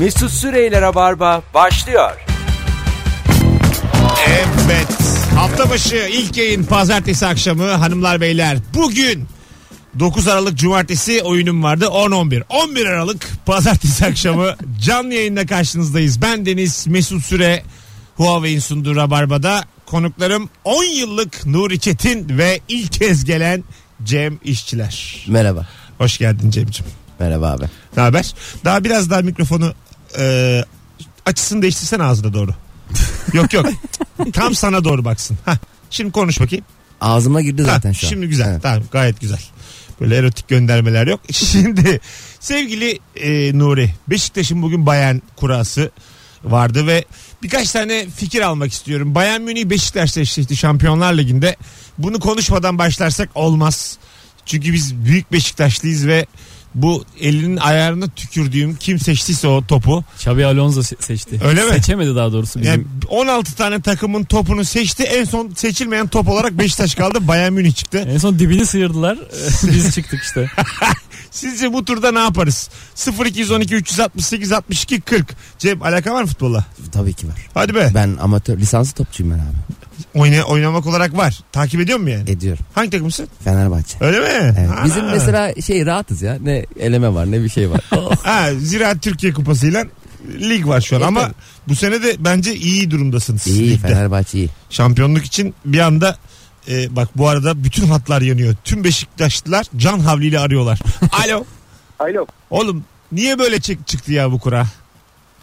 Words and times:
Mesut 0.00 0.30
Süreyler'e 0.30 0.94
barba 0.94 1.42
başlıyor. 1.54 2.10
Evet. 4.28 4.86
Hafta 5.36 5.70
başı 5.70 6.08
ilk 6.12 6.36
yayın 6.36 6.64
pazartesi 6.64 7.26
akşamı 7.26 7.70
hanımlar 7.70 8.20
beyler. 8.20 8.58
Bugün 8.74 9.26
9 9.98 10.28
Aralık 10.28 10.58
Cumartesi 10.58 11.22
oyunum 11.22 11.62
vardı 11.62 11.84
10-11. 11.84 12.42
11 12.48 12.86
Aralık 12.86 13.28
Pazartesi 13.46 14.06
akşamı 14.06 14.56
canlı 14.80 15.14
yayında 15.14 15.46
karşınızdayız. 15.46 16.22
Ben 16.22 16.46
Deniz 16.46 16.86
Mesut 16.86 17.24
Süre 17.24 17.62
Huawei'in 18.16 18.60
sunduğu 18.60 18.96
Rabarba'da 18.96 19.64
konuklarım 19.86 20.50
10 20.64 20.84
yıllık 20.84 21.46
Nuri 21.46 21.80
Çetin 21.80 22.38
ve 22.38 22.60
ilk 22.68 22.92
kez 22.92 23.24
gelen 23.24 23.64
Cem 24.04 24.38
İşçiler. 24.44 25.24
Merhaba. 25.28 25.68
Hoş 25.98 26.18
geldin 26.18 26.50
Cem'ciğim. 26.50 26.92
Merhaba 27.18 27.50
abi. 27.50 27.64
Ne 27.96 28.02
haber? 28.02 28.34
Daha 28.64 28.84
biraz 28.84 29.10
daha 29.10 29.20
mikrofonu 29.20 29.74
e, 30.18 30.64
açısını 31.26 31.62
değiştirsen 31.62 32.00
ağzına 32.00 32.32
doğru. 32.34 32.50
yok 33.32 33.52
yok. 33.52 33.66
Tam 34.32 34.54
sana 34.54 34.84
doğru 34.84 35.04
baksın. 35.04 35.38
Hah, 35.44 35.56
şimdi 35.90 36.12
konuş 36.12 36.40
bakayım. 36.40 36.64
Ağzıma 37.00 37.40
girdi 37.40 37.62
zaten 37.64 37.88
Ha, 37.88 37.94
şu 37.94 38.06
an. 38.06 38.10
Şimdi 38.10 38.26
güzel. 38.28 38.48
Evet. 38.50 38.62
Tamam 38.62 38.82
gayet 38.92 39.20
güzel. 39.20 39.40
Böyle 40.00 40.16
erotik 40.16 40.48
göndermeler 40.48 41.06
yok. 41.06 41.20
Şimdi 41.32 42.00
sevgili 42.40 42.98
e, 43.16 43.58
Nuri 43.58 43.94
Beşiktaş'ın 44.08 44.62
bugün 44.62 44.86
bayan 44.86 45.22
kurası 45.36 45.90
vardı 46.44 46.86
ve 46.86 47.04
birkaç 47.42 47.72
tane 47.72 48.06
fikir 48.16 48.40
almak 48.40 48.72
istiyorum. 48.72 49.14
Bayern 49.14 49.40
Münih 49.40 49.64
Beşiktaş'la 49.64 50.20
eşleşti 50.20 50.56
Şampiyonlar 50.56 51.12
Ligi'nde. 51.12 51.56
Bunu 51.98 52.20
konuşmadan 52.20 52.78
başlarsak 52.78 53.28
olmaz. 53.34 53.98
Çünkü 54.46 54.72
biz 54.72 54.94
büyük 55.04 55.32
Beşiktaşlıyız 55.32 56.06
ve 56.06 56.26
bu 56.74 57.04
elinin 57.20 57.56
ayarına 57.56 58.08
tükürdüğüm 58.08 58.76
kim 58.76 58.98
seçtiyse 58.98 59.48
o 59.48 59.66
topu. 59.66 60.04
Xabi 60.16 60.46
Alonso 60.46 60.80
se- 60.80 61.02
seçti. 61.02 61.40
Öyle 61.44 61.64
mi? 61.64 61.70
Seçemedi 61.70 62.16
daha 62.16 62.32
doğrusu 62.32 62.60
bizim. 62.60 62.72
Yani 62.72 62.84
16 63.08 63.54
tane 63.54 63.80
takımın 63.80 64.24
topunu 64.24 64.64
seçti. 64.64 65.02
En 65.02 65.24
son 65.24 65.50
seçilmeyen 65.56 66.06
top 66.08 66.28
olarak 66.28 66.58
Beşiktaş 66.58 66.94
kaldı. 66.94 67.18
Bayern 67.28 67.52
Münih 67.52 67.72
çıktı. 67.74 68.08
En 68.12 68.18
son 68.18 68.38
dibini 68.38 68.66
sıyırdılar. 68.66 69.18
Biz 69.62 69.94
çıktık 69.94 70.22
işte. 70.22 70.50
Sizce 71.30 71.72
bu 71.72 71.84
turda 71.84 72.12
ne 72.12 72.18
yaparız? 72.18 72.70
0212 73.26 73.74
368 73.74 74.52
62 74.52 75.00
40. 75.00 75.36
Cem 75.58 75.82
alaka 75.82 76.14
var 76.14 76.22
mı 76.22 76.28
futbolla? 76.28 76.64
Tabii 76.92 77.12
ki 77.12 77.28
var. 77.28 77.34
Hadi 77.54 77.74
be. 77.74 77.90
Ben 77.94 78.16
amatör 78.20 78.58
lisanslı 78.58 78.94
topçuyum 78.94 79.32
ben 79.32 79.38
abi. 79.38 79.79
Oyna, 80.14 80.42
oynamak 80.44 80.86
olarak 80.86 81.16
var. 81.16 81.40
Takip 81.52 81.80
ediyor 81.80 81.98
mu 81.98 82.10
yani? 82.10 82.30
Ediyorum. 82.30 82.64
Hangi 82.74 82.90
takımsın? 82.90 83.28
Fenerbahçe. 83.44 83.96
Öyle 84.00 84.20
mi? 84.20 84.26
Evet. 84.58 84.70
Bizim 84.84 85.04
mesela 85.06 85.54
şey 85.66 85.86
rahatız 85.86 86.22
ya. 86.22 86.38
Ne 86.42 86.66
eleme 86.80 87.14
var 87.14 87.30
ne 87.30 87.42
bir 87.44 87.48
şey 87.48 87.70
var. 87.70 87.80
Ha, 88.22 88.54
Ziraat 88.58 89.02
Türkiye 89.02 89.32
Kupası'yla 89.32 89.84
lig 90.40 90.66
var 90.66 90.80
şu 90.80 90.96
an 90.96 91.00
Evet, 91.00 91.08
ama 91.08 91.20
tabii. 91.22 91.34
bu 91.68 91.74
sene 91.74 92.02
de 92.02 92.16
bence 92.18 92.54
iyi 92.54 92.90
durumdasınız. 92.90 93.46
iyi 93.46 93.70
ligde. 93.70 93.88
Fenerbahçe 93.88 94.38
iyi. 94.38 94.48
Şampiyonluk 94.70 95.24
için 95.24 95.54
bir 95.64 95.78
anda 95.78 96.16
e, 96.68 96.96
bak 96.96 97.08
bu 97.16 97.28
arada 97.28 97.64
bütün 97.64 97.86
hatlar 97.86 98.22
yanıyor. 98.22 98.54
Tüm 98.64 98.84
Beşiktaşlılar 98.84 99.66
can 99.76 99.98
havliyle 100.00 100.38
arıyorlar. 100.38 100.78
Alo. 101.26 101.44
Alo. 101.98 102.26
Oğlum 102.50 102.84
niye 103.12 103.38
böyle 103.38 103.60
çık 103.60 103.86
çıktı 103.86 104.12
ya 104.12 104.32
bu 104.32 104.38
kura? 104.38 104.66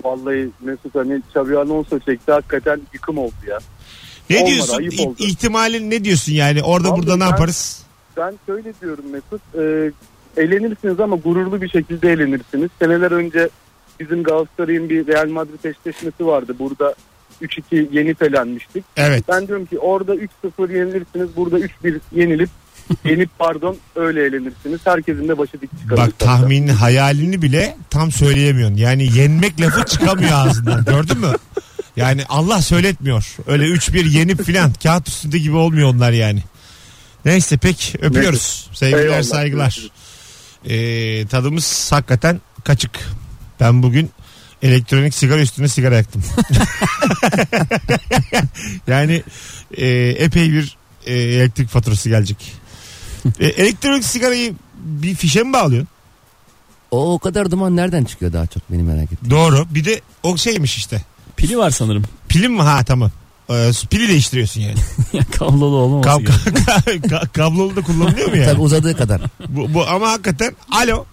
Vallahi 0.04 0.50
Mesut 0.62 0.96
hani 0.96 1.22
Xabi 1.30 1.58
Alonso 1.58 2.00
çekti 2.00 2.32
hakikaten 2.32 2.82
yıkım 2.94 3.18
oldu 3.18 3.34
ya. 3.50 3.58
Ne 4.30 4.38
Olmadı, 4.38 4.52
diyorsun? 4.52 5.16
İ- 5.20 5.26
ihtimalin 5.26 5.92
ne 5.92 6.04
diyorsun 6.04 6.34
yani? 6.34 6.64
Orada 6.64 6.96
burada 6.96 7.16
ne 7.16 7.22
ben- 7.22 7.26
yaparız? 7.28 7.84
Ben 8.18 8.34
şöyle 8.46 8.74
diyorum 8.82 9.04
Mesut. 9.12 9.42
E, 9.56 9.92
eğlenirsiniz 10.42 11.00
ama 11.00 11.16
gururlu 11.16 11.62
bir 11.62 11.70
şekilde 11.70 12.12
eğlenirsiniz. 12.12 12.70
Seneler 12.80 13.12
önce 13.12 13.50
bizim 14.00 14.24
Galatasaray'ın 14.24 14.90
bir 14.90 15.08
Real 15.08 15.28
Madrid 15.30 15.64
eşleşmesi 15.64 16.26
vardı. 16.26 16.56
Burada 16.60 16.96
3-2 17.42 17.88
yenip 17.98 18.24
elenmiştik. 18.24 18.84
Evet. 18.98 19.24
Ben 19.28 19.48
diyorum 19.48 19.66
ki 19.66 19.80
orada 19.80 20.16
3-0 20.16 20.72
yenilirsiniz. 20.78 21.30
Burada 21.36 21.60
3-1 21.60 22.00
yenilip 22.16 22.50
yenip 23.06 23.30
pardon 23.40 23.78
öyle 23.96 24.26
eğlenirsiniz. 24.26 24.80
Herkesin 24.84 25.28
de 25.28 25.38
başı 25.38 25.62
dik 25.62 25.80
çıkar. 25.82 25.98
Bak 25.98 26.20
tahminin 26.20 26.68
hayalini 26.68 27.42
bile 27.42 27.78
tam 27.90 28.12
söyleyemiyorsun. 28.12 28.78
Yani 28.78 29.18
yenmek 29.18 29.62
lafı 29.62 29.86
çıkamıyor 29.86 30.32
ağzından. 30.34 30.86
Gördün 30.86 31.20
mü? 31.20 31.28
Yani 31.98 32.26
Allah 32.30 32.62
söyletmiyor. 32.62 33.36
Öyle 33.48 33.64
3-1 33.64 34.10
yenip 34.10 34.44
filan 34.44 34.74
kağıt 34.84 35.08
üstünde 35.08 35.38
gibi 35.38 35.56
olmuyor 35.56 35.94
onlar 35.94 36.12
yani. 36.12 36.44
Neyse 37.26 37.58
pek 37.58 37.96
öpüyoruz. 38.02 38.70
Sevgiler 38.74 39.00
Eyvallah, 39.00 39.24
saygılar. 39.24 39.92
Ee, 40.70 41.28
tadımız 41.28 41.92
hakikaten 41.92 42.42
kaçık. 42.64 42.92
Ben 43.60 43.84
bugün 43.84 44.12
elektronik 44.62 45.14
sigara 45.14 45.42
üstüne 45.42 45.68
sigara 45.68 45.96
yaktım. 45.96 46.24
yani 48.88 49.24
e, 49.78 49.88
epey 49.98 50.52
bir 50.52 50.78
e, 51.06 51.14
elektrik 51.14 51.70
faturası 51.70 52.10
gelecek. 52.10 52.54
E, 53.40 53.48
elektronik 53.48 54.06
sigarayı 54.06 54.54
bir 54.76 55.16
fişe 55.16 55.44
mi 55.44 55.54
bağlıyorsun? 55.54 55.88
O, 56.92 57.14
o 57.14 57.20
kadar 57.20 57.52
duman 57.52 57.76
nereden 57.76 58.04
çıkıyor 58.04 58.34
daha 58.34 58.48
çok 58.48 58.72
beni 58.72 58.84
merak 58.84 59.12
ettim. 59.12 59.30
Doğru. 59.30 59.68
Bir 59.70 59.86
de 59.86 60.02
o 60.24 60.38
şeymiş 60.38 60.78
işte. 60.78 61.02
Pili 61.38 61.58
var 61.58 61.70
sanırım. 61.70 62.04
Pilin 62.30 62.52
mi? 62.52 62.62
Ha 62.62 62.84
tamam. 62.84 63.12
Ee, 63.50 63.72
pili 63.90 64.08
değiştiriyorsun 64.08 64.62
yani. 64.62 64.76
Ya 65.14 65.22
Kablolu 65.40 65.76
olmaması 65.76 66.10
Kab 66.10 66.20
gerekiyor. 66.20 66.42
ka- 67.22 67.30
kablolu 67.30 67.76
da 67.76 67.82
kullanılıyor 67.82 68.26
mu 68.28 68.34
Tabii 68.34 68.40
yani? 68.40 68.60
uzadığı 68.60 68.98
kadar. 68.98 69.22
bu, 69.50 69.74
bu, 69.74 69.88
ama 69.88 70.12
hakikaten 70.12 70.56
alo. 70.72 71.06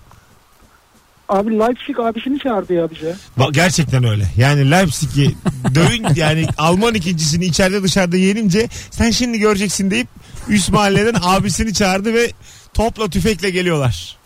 Abi 1.29 1.51
Leipzig 1.59 1.99
abisini 2.01 2.39
çağırdı 2.39 2.73
ya 2.73 2.91
bize. 2.91 3.17
Bak, 3.37 3.55
gerçekten 3.55 4.05
öyle. 4.05 4.27
Yani 4.37 4.71
Leipzig'i 4.71 5.35
dövün 5.75 6.07
yani 6.15 6.47
Alman 6.59 6.95
ikincisini 6.95 7.45
içeride 7.45 7.83
dışarıda 7.83 8.17
yenince 8.17 8.69
sen 8.91 9.11
şimdi 9.11 9.39
göreceksin 9.39 9.91
deyip 9.91 10.09
üst 10.49 10.71
mahalleden 10.73 11.15
abisini 11.23 11.75
çağırdı 11.75 12.15
ve 12.15 12.33
topla 12.75 13.09
tüfekle 13.11 13.51
geliyorlar. 13.51 14.17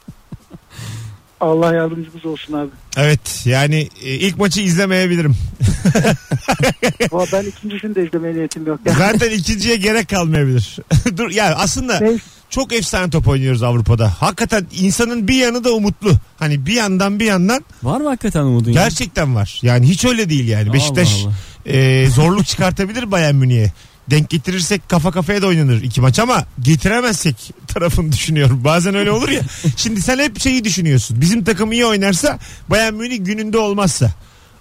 Allah 1.40 1.74
yardımcımız 1.74 2.24
olsun 2.26 2.52
abi. 2.52 2.70
Evet 2.96 3.42
yani 3.46 3.88
e, 4.04 4.14
ilk 4.14 4.38
maçı 4.38 4.60
izlemeyebilirim. 4.60 5.36
Ama 7.12 7.24
ben 7.32 7.44
ikincisini 7.44 7.94
de 7.94 8.06
izlemeye 8.06 8.34
niyetim 8.34 8.66
yok. 8.66 8.80
Ya. 8.86 8.92
Zaten 8.98 9.30
ikinciye 9.30 9.76
gerek 9.76 10.08
kalmayabilir. 10.08 10.78
Dur 11.16 11.30
yani 11.30 11.54
aslında 11.54 12.00
Neyse. 12.00 12.22
çok 12.50 12.72
efsane 12.72 13.10
top 13.10 13.28
oynuyoruz 13.28 13.62
Avrupa'da. 13.62 14.12
Hakikaten 14.20 14.66
insanın 14.80 15.28
bir 15.28 15.34
yanı 15.36 15.64
da 15.64 15.72
umutlu. 15.74 16.12
Hani 16.38 16.66
bir 16.66 16.72
yandan 16.74 17.20
bir 17.20 17.24
yandan 17.24 17.64
Var 17.82 18.00
mı 18.00 18.08
hakikaten 18.08 18.42
umudun? 18.42 18.72
gerçekten 18.72 19.34
var. 19.34 19.58
Yani 19.62 19.88
hiç 19.88 20.04
öyle 20.04 20.30
değil 20.30 20.48
yani. 20.48 20.64
Allah 20.64 20.72
Beşiktaş 20.72 21.24
Allah. 21.24 21.74
e, 21.76 22.06
zorluk 22.10 22.46
çıkartabilir 22.46 23.10
Bayern 23.10 23.34
Münih'e. 23.34 23.72
Denk 24.10 24.30
getirirsek 24.30 24.88
kafa 24.88 25.10
kafaya 25.10 25.42
da 25.42 25.46
oynanır 25.46 25.82
iki 25.82 26.00
maç 26.00 26.18
ama 26.18 26.44
getiremezsek 26.60 27.36
tarafını 27.68 28.12
düşünüyorum. 28.12 28.60
Bazen 28.64 28.94
öyle 28.94 29.10
olur 29.10 29.28
ya. 29.28 29.40
Şimdi 29.76 30.02
sen 30.02 30.18
hep 30.18 30.40
şeyi 30.40 30.64
düşünüyorsun. 30.64 31.20
Bizim 31.20 31.44
takım 31.44 31.72
iyi 31.72 31.86
oynarsa 31.86 32.38
Bayern 32.70 32.94
Münih 32.94 33.24
gününde 33.24 33.58
olmazsa. 33.58 34.10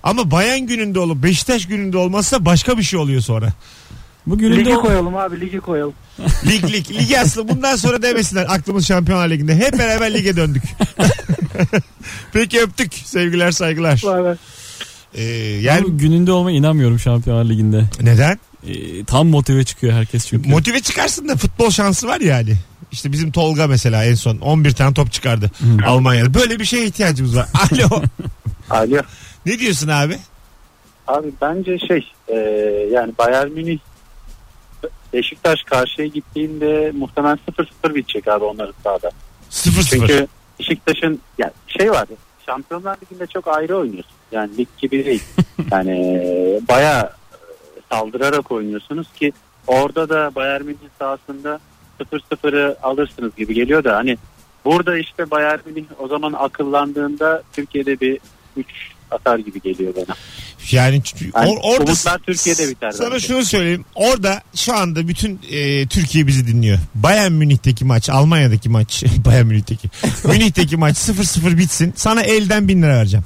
Ama 0.03 0.31
Bayern 0.31 0.59
gününde 0.63 0.99
olup 0.99 1.23
Beşiktaş 1.23 1.65
gününde 1.67 1.97
olmazsa 1.97 2.45
başka 2.45 2.77
bir 2.77 2.83
şey 2.83 2.99
oluyor 2.99 3.21
sonra. 3.21 3.53
Bu 4.27 4.37
gününde 4.37 4.59
Ligi 4.59 4.75
o- 4.77 4.81
koyalım 4.81 5.15
abi 5.17 5.41
ligi 5.41 5.59
koyalım. 5.59 5.93
Lig 6.47 6.63
lig. 6.71 6.91
Ligi 6.91 7.19
aslında 7.19 7.47
bundan 7.55 7.75
sonra 7.75 8.01
demesinler 8.01 8.45
aklımız 8.49 8.87
Şampiyonlar 8.87 9.29
Ligi'nde. 9.29 9.55
Hep 9.55 9.79
beraber 9.79 10.13
lige 10.13 10.35
döndük. 10.35 10.63
Peki 12.33 12.61
öptük. 12.61 12.93
Sevgiler 12.93 13.51
saygılar. 13.51 14.01
Vay 14.03 14.23
be. 14.23 14.35
Ee, 15.13 15.23
yani 15.61 15.83
bu 15.83 15.97
gününde 15.97 16.31
olmaya 16.31 16.57
inanmıyorum 16.57 16.99
Şampiyonlar 16.99 17.45
Ligi'nde. 17.45 17.83
neden? 18.01 18.39
Ee, 18.67 19.03
tam 19.05 19.27
motive 19.27 19.63
çıkıyor 19.63 19.93
herkes 19.93 20.27
çünkü. 20.27 20.49
Motive 20.49 20.79
çıkarsın 20.79 21.27
da 21.27 21.35
futbol 21.35 21.69
şansı 21.69 22.07
var 22.07 22.21
yani. 22.21 22.53
İşte 22.91 23.11
bizim 23.11 23.31
Tolga 23.31 23.67
mesela 23.67 24.05
en 24.05 24.13
son 24.15 24.37
11 24.37 24.71
tane 24.71 24.93
top 24.93 25.11
çıkardı 25.11 25.51
Almanya'da. 25.85 26.33
Böyle 26.33 26.59
bir 26.59 26.65
şeye 26.65 26.85
ihtiyacımız 26.85 27.37
var. 27.37 27.47
Alo. 27.71 28.01
Alo. 28.69 29.01
ne 29.45 29.59
diyorsun 29.59 29.87
abi? 29.87 30.17
Abi 31.07 31.27
bence 31.41 31.79
şey 31.79 32.11
e, 32.27 32.35
yani 32.91 33.13
Bayern 33.17 33.51
Münih 33.51 33.79
Beşiktaş 35.13 35.63
karşıya 35.63 36.07
gittiğinde 36.07 36.91
muhtemelen 36.97 37.39
0-0 37.83 37.95
bitecek 37.95 38.27
abi 38.27 38.45
onların 38.45 38.73
sahada. 38.83 39.11
0-0. 39.51 39.89
Çünkü 39.89 40.27
Beşiktaş'ın 40.59 41.21
yani 41.37 41.51
şey 41.67 41.91
var 41.91 42.07
Şampiyonlar 42.45 42.97
Ligi'nde 43.01 43.27
çok 43.27 43.47
ayrı 43.47 43.77
oynuyorsun. 43.77 44.11
Yani 44.31 44.57
lig 44.57 44.67
gibi 44.77 45.05
değil. 45.05 45.23
Yani 45.71 45.91
e, 45.91 46.61
bayağı 46.67 47.03
e, 47.03 47.09
saldırarak 47.91 48.51
oynuyorsunuz 48.51 49.07
ki 49.19 49.33
orada 49.67 50.09
da 50.09 50.31
Bayern 50.35 50.63
Münih 50.63 50.77
sahasında 50.99 51.59
0-0'ı 51.99 52.77
alırsınız 52.83 53.35
gibi 53.35 53.53
geliyor 53.53 53.83
da 53.83 53.95
hani 53.95 54.17
burada 54.65 54.97
işte 54.97 55.31
Bayern 55.31 55.59
Münih 55.65 55.85
o 55.99 56.07
zaman 56.07 56.33
akıllandığında 56.33 57.43
Türkiye'de 57.53 57.99
bir 57.99 58.19
3 58.57 58.65
atar 59.11 59.39
gibi 59.39 59.61
geliyor 59.61 59.93
bana. 59.95 60.15
Yani 60.71 61.01
Yani 61.35 61.49
or- 61.49 61.59
orada 61.61 61.83
umutlar 61.83 62.17
Türkiye'de 62.19 62.69
biter 62.69 62.91
Sana 62.91 63.11
bence. 63.13 63.27
şunu 63.27 63.45
söyleyeyim. 63.45 63.85
Orada 63.95 64.41
şu 64.55 64.75
anda 64.75 65.07
bütün 65.07 65.39
e, 65.51 65.87
Türkiye 65.87 66.27
bizi 66.27 66.47
dinliyor. 66.47 66.77
Bayern 66.95 67.31
Münih'teki 67.31 67.85
maç, 67.85 68.09
Almanya'daki 68.09 68.69
maç, 68.69 69.03
Bayern 69.25 69.45
Münih'teki. 69.45 69.89
Münih'teki 70.25 70.77
maç 70.77 70.97
0-0 70.97 71.57
bitsin. 71.57 71.93
Sana 71.95 72.21
elden 72.21 72.67
bin 72.67 72.81
lira 72.81 72.93
vereceğim. 72.97 73.25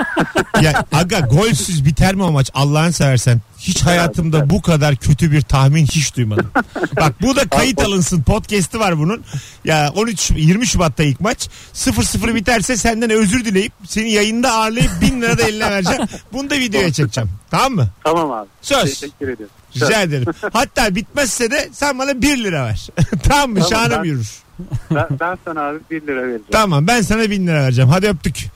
ya 0.62 0.84
aga 0.92 1.20
golsüz 1.20 1.84
biter 1.84 2.14
mi 2.14 2.22
o 2.22 2.32
maç 2.32 2.50
Allah'ını 2.54 2.92
seversen? 2.92 3.40
Hiç 3.60 3.82
hayatımda 3.82 4.50
bu 4.50 4.62
kadar 4.62 4.96
kötü 4.96 5.32
bir 5.32 5.40
tahmin 5.40 5.86
hiç 5.86 6.16
duymadım. 6.16 6.50
Bak 6.96 7.22
bu 7.22 7.36
da 7.36 7.48
kayıt 7.48 7.80
alınsın. 7.80 8.22
Podcast'i 8.22 8.80
var 8.80 8.98
bunun. 8.98 9.22
Ya 9.64 9.92
13 9.96 10.30
20 10.30 10.66
Şubat'ta 10.66 11.02
ilk 11.02 11.20
maç. 11.20 11.48
0-0 11.74 12.34
biterse 12.34 12.76
senden 12.76 13.10
özür 13.10 13.44
dileyip 13.44 13.72
seni 13.86 14.12
yayında 14.12 14.52
ağırlayıp 14.52 14.90
bin 15.00 15.22
lira 15.22 15.38
da 15.38 15.42
eline 15.42 15.70
vereceğim. 15.70 16.02
Bunu 16.32 16.50
da 16.50 16.54
videoya 16.54 16.92
çekeceğim. 16.92 17.30
Tamam 17.50 17.72
mı? 17.72 17.88
Tamam 18.04 18.32
abi. 18.32 18.48
Söz. 18.62 18.84
Teşekkür 19.00 19.28
ediyorum. 19.28 19.54
Rica 19.76 20.02
ederim. 20.02 20.26
Hatta 20.52 20.94
bitmezse 20.94 21.50
de 21.50 21.68
sen 21.72 21.98
bana 21.98 22.22
1 22.22 22.44
lira 22.44 22.64
ver. 22.64 22.88
tamam 23.22 23.50
mı? 23.50 23.54
Tamam, 23.56 23.70
Şahane 23.70 23.98
ben- 23.98 24.04
yürür. 24.04 24.30
Ben, 24.90 25.06
ben 25.20 25.38
sana 25.44 25.60
abi 25.60 25.78
1 25.90 26.02
lira 26.02 26.16
vereceğim. 26.22 26.44
Tamam 26.50 26.86
ben 26.86 27.02
sana 27.02 27.30
1000 27.30 27.46
lira 27.46 27.62
vereceğim. 27.62 27.90
Hadi 27.90 28.06
öptük. 28.08 28.46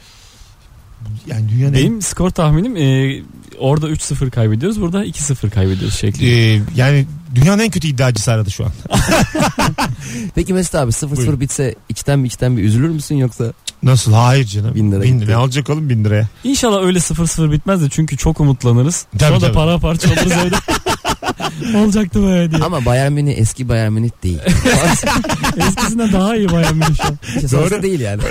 Yani 1.26 1.48
dünyanın 1.48 1.74
en- 1.74 1.80
Benim 1.84 2.02
skor 2.02 2.30
tahminim 2.30 2.76
e, 2.76 3.22
orada 3.58 3.90
3-0 3.90 4.30
kaybediyoruz. 4.30 4.80
Burada 4.80 5.04
2-0 5.04 5.50
kaybediyoruz 5.50 5.94
şeklinde. 5.98 6.54
Ee, 6.54 6.62
yani 6.76 7.06
dünyanın 7.34 7.62
en 7.62 7.70
kötü 7.70 7.88
iddiacısı 7.88 8.32
aradı 8.32 8.50
şu 8.50 8.64
an. 8.64 8.72
Peki 10.34 10.52
Mesut 10.54 10.74
abi 10.74 10.90
0-0 10.90 11.16
Buyurun. 11.16 11.40
bitse 11.40 11.74
içten 11.88 12.24
bir 12.24 12.28
içten 12.28 12.56
bir 12.56 12.62
üzülür 12.62 12.88
müsün 12.88 13.16
yoksa? 13.16 13.52
Nasıl? 13.82 14.12
Hayır 14.12 14.44
canım. 14.46 14.74
Bin 14.74 14.92
lira 14.92 15.02
Bin. 15.02 15.26
Ne 15.26 15.34
alacak 15.34 15.70
oğlum 15.70 15.88
bin 15.90 16.04
liraya? 16.04 16.28
İnşallah 16.44 16.82
öyle 16.82 16.98
0-0 16.98 17.52
bitmez 17.52 17.82
de 17.82 17.88
çünkü 17.90 18.16
çok 18.16 18.40
umutlanırız. 18.40 19.06
Tabii, 19.12 19.22
Sonra 19.28 19.40
da 19.40 19.46
tabii. 19.46 19.54
para 19.54 19.78
parça 19.78 20.08
oluruz 20.08 20.32
evde. 20.32 20.56
Olacaktı 21.76 22.22
böyle 22.22 22.50
diye. 22.50 22.62
Ama 22.62 22.84
Bayern 22.84 23.12
Münih 23.12 23.38
eski 23.38 23.68
Bayern 23.68 23.92
Münih 23.92 24.10
değil. 24.22 24.38
Eskisinden 25.56 26.12
daha 26.12 26.36
iyi 26.36 26.48
Bayern 26.52 26.74
Münih 26.74 26.96
şu 26.96 27.04
an. 27.04 27.18
İşte 27.36 27.50
Doğru. 27.56 27.82
değil 27.82 28.00
yani. 28.00 28.22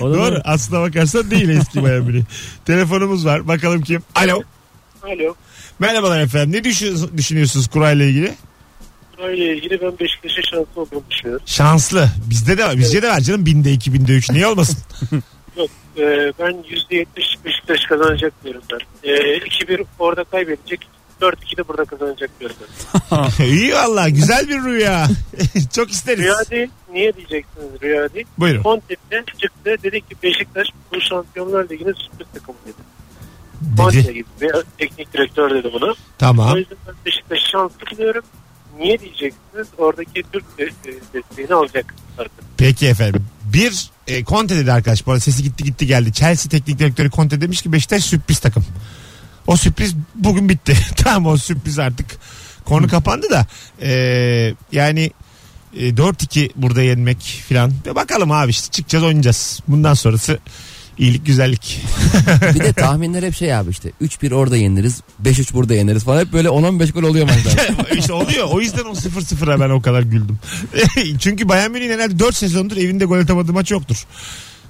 O 0.00 0.10
da 0.12 0.14
Doğru. 0.18 0.40
Aslına 0.44 0.80
bakarsan 0.82 1.30
değil 1.30 1.48
eski 1.48 1.82
Bayern 1.82 2.02
Münih. 2.02 2.24
Telefonumuz 2.64 3.26
var. 3.26 3.48
Bakalım 3.48 3.82
kim? 3.82 4.02
Alo. 4.14 4.42
Alo. 5.02 5.34
Merhabalar 5.78 6.20
efendim. 6.20 6.52
Ne 6.52 6.64
düşün- 6.64 7.10
düşünüyorsunuz 7.16 7.66
kurayla 7.68 8.04
ilgili? 8.04 8.34
Burayla 9.18 9.52
ilgili 9.54 9.80
ben 9.82 9.98
Beşiktaş'a 10.00 10.42
şanslı 10.42 10.80
olduğunu 10.80 11.02
düşünüyorum. 11.10 11.46
Şanslı. 11.46 12.08
Bizde 12.30 12.58
de 12.58 12.64
var. 12.64 12.78
Bizce 12.78 13.02
de 13.02 13.08
var 13.08 13.20
canım. 13.20 13.46
Binde 13.46 13.72
iki, 13.72 13.94
binde 13.94 14.12
üç. 14.12 14.30
Niye 14.30 14.46
olmasın? 14.46 14.78
Yok 15.58 15.70
e, 15.96 16.02
ben 16.38 16.64
%70 16.90 17.06
Beşiktaş 17.44 17.80
kazanacak 17.88 18.32
diyorum 18.44 18.62
ben. 18.72 19.08
E, 19.10 19.12
2-1 19.38 19.84
orada 19.98 20.24
kaybedecek. 20.24 20.80
4-2 21.24 21.56
de 21.56 21.68
burada 21.68 21.84
kazanacak 21.84 22.30
diyorum. 22.40 22.56
İyi 23.52 23.74
valla. 23.74 24.08
Güzel 24.08 24.48
bir 24.48 24.62
rüya. 24.62 25.06
Çok 25.72 25.90
isteriz. 25.90 26.24
Rüya 26.24 26.50
değil. 26.50 26.68
Niye 26.92 27.16
diyeceksiniz 27.16 27.82
rüya 27.82 28.14
değil. 28.14 28.26
Buyurun. 28.38 28.62
Kontep'te 28.62 29.24
çıktı. 29.38 29.76
Dedi 29.82 30.00
ki 30.00 30.16
Beşiktaş 30.22 30.66
bu 30.92 31.00
Şampiyonlar 31.00 31.70
Ligi'nin 31.70 31.92
sürpriz 31.92 32.26
takımı 32.34 32.58
dedi. 32.66 32.94
Konte 33.76 34.12
gibi 34.12 34.24
teknik 34.78 35.12
direktör 35.14 35.50
dedi 35.50 35.70
bunu. 35.72 35.94
Tamam. 36.18 36.54
O 36.54 36.56
yüzden 36.56 36.78
ben 36.86 36.94
Beşiktaş'ı 37.06 37.50
şanslı 37.50 37.78
buluyorum. 37.92 38.24
Niye 38.78 39.00
diyeceksiniz? 39.00 39.68
Oradaki 39.78 40.22
Türk 40.32 40.44
e, 40.58 40.66
desteğini 41.14 41.54
alacak 41.54 41.94
artık. 42.18 42.44
Peki 42.56 42.86
efendim. 42.86 43.26
Bir 43.44 43.90
e, 44.06 44.24
Conte 44.24 44.56
dedi 44.56 44.72
arkadaş. 44.72 45.06
Bu 45.06 45.10
arada 45.10 45.20
sesi 45.20 45.42
gitti 45.42 45.64
gitti 45.64 45.86
geldi. 45.86 46.12
Chelsea 46.12 46.50
teknik 46.50 46.78
direktörü 46.78 47.10
Conte 47.10 47.40
demiş 47.40 47.62
ki 47.62 47.72
Beşiktaş 47.72 48.04
sürpriz 48.04 48.38
takım. 48.38 48.64
O 49.46 49.56
sürpriz 49.56 49.94
bugün 50.14 50.48
bitti. 50.48 50.76
tamam 50.96 51.32
o 51.32 51.36
sürpriz 51.36 51.78
artık 51.78 52.06
konu 52.64 52.88
kapandı 52.88 53.30
da. 53.30 53.46
E, 53.82 53.90
yani 54.72 55.10
e, 55.76 55.88
4-2 55.88 56.50
burada 56.56 56.82
yenmek 56.82 57.42
filan. 57.48 57.72
Ve 57.86 57.94
bakalım 57.94 58.30
abi 58.30 58.50
işte 58.50 58.70
çıkacağız 58.70 59.04
oynayacağız. 59.04 59.60
Bundan 59.68 59.94
sonrası 59.94 60.38
iyilik 60.98 61.26
güzellik. 61.26 61.80
Bir 62.54 62.60
de 62.60 62.72
tahminler 62.72 63.22
hep 63.22 63.34
şey 63.34 63.54
abi 63.54 63.70
işte 63.70 63.90
3-1 64.02 64.34
orada 64.34 64.56
yeniriz 64.56 65.00
5-3 65.24 65.54
burada 65.54 65.74
yeniriz 65.74 66.04
falan 66.04 66.20
hep 66.20 66.32
böyle 66.32 66.48
10-15 66.48 66.92
gol 66.92 67.02
oluyor 67.02 67.28
maçlar. 67.28 67.68
işte 67.98 68.12
oluyor. 68.12 68.48
O 68.50 68.60
yüzden 68.60 68.84
o 68.84 68.92
0-0'a 68.92 69.60
ben 69.60 69.70
o 69.70 69.82
kadar 69.82 70.02
güldüm. 70.02 70.38
Çünkü 71.18 71.48
Bayern 71.48 71.70
Münih'in 71.70 71.90
herhalde 71.90 72.18
4 72.18 72.36
sezondur 72.36 72.76
evinde 72.76 73.04
gol 73.04 73.18
atamadığı 73.18 73.52
maç 73.52 73.70
yoktur. 73.70 74.06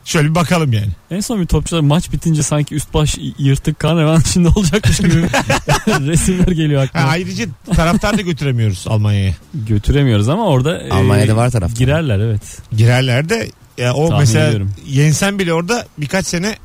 Şöyle 0.04 0.28
bir 0.30 0.34
bakalım 0.34 0.72
yani. 0.72 0.88
En 1.10 1.20
son 1.20 1.40
bir 1.40 1.46
topçular 1.46 1.80
maç 1.80 2.12
bitince 2.12 2.42
sanki 2.42 2.74
üst 2.74 2.94
baş 2.94 3.16
yırtık 3.38 3.78
kan 3.78 3.98
revan 3.98 4.20
içinde 4.26 4.48
olacakmış 4.48 4.96
gibi 4.98 5.14
resimler 5.88 6.46
geliyor 6.52 6.80
Ha, 6.80 6.86
aklıma. 6.88 7.06
ayrıca 7.06 7.44
taraftar 7.74 8.18
da 8.18 8.22
götüremiyoruz 8.22 8.84
Almanya'ya. 8.88 9.34
Götüremiyoruz 9.54 10.28
ama 10.28 10.46
orada 10.46 10.78
e, 10.82 10.90
Almanya'da 10.90 11.36
var 11.36 11.50
taraftar. 11.50 11.76
Girerler 11.76 12.18
evet. 12.18 12.58
Girerler 12.76 13.28
de 13.28 13.50
ya 13.78 13.94
o 13.94 14.02
Tahmin 14.08 14.18
mesela 14.20 14.46
ediyorum. 14.46 14.72
yensen 14.86 15.38
bile 15.38 15.52
orada 15.52 15.86
birkaç 15.98 16.26
sene 16.26 16.56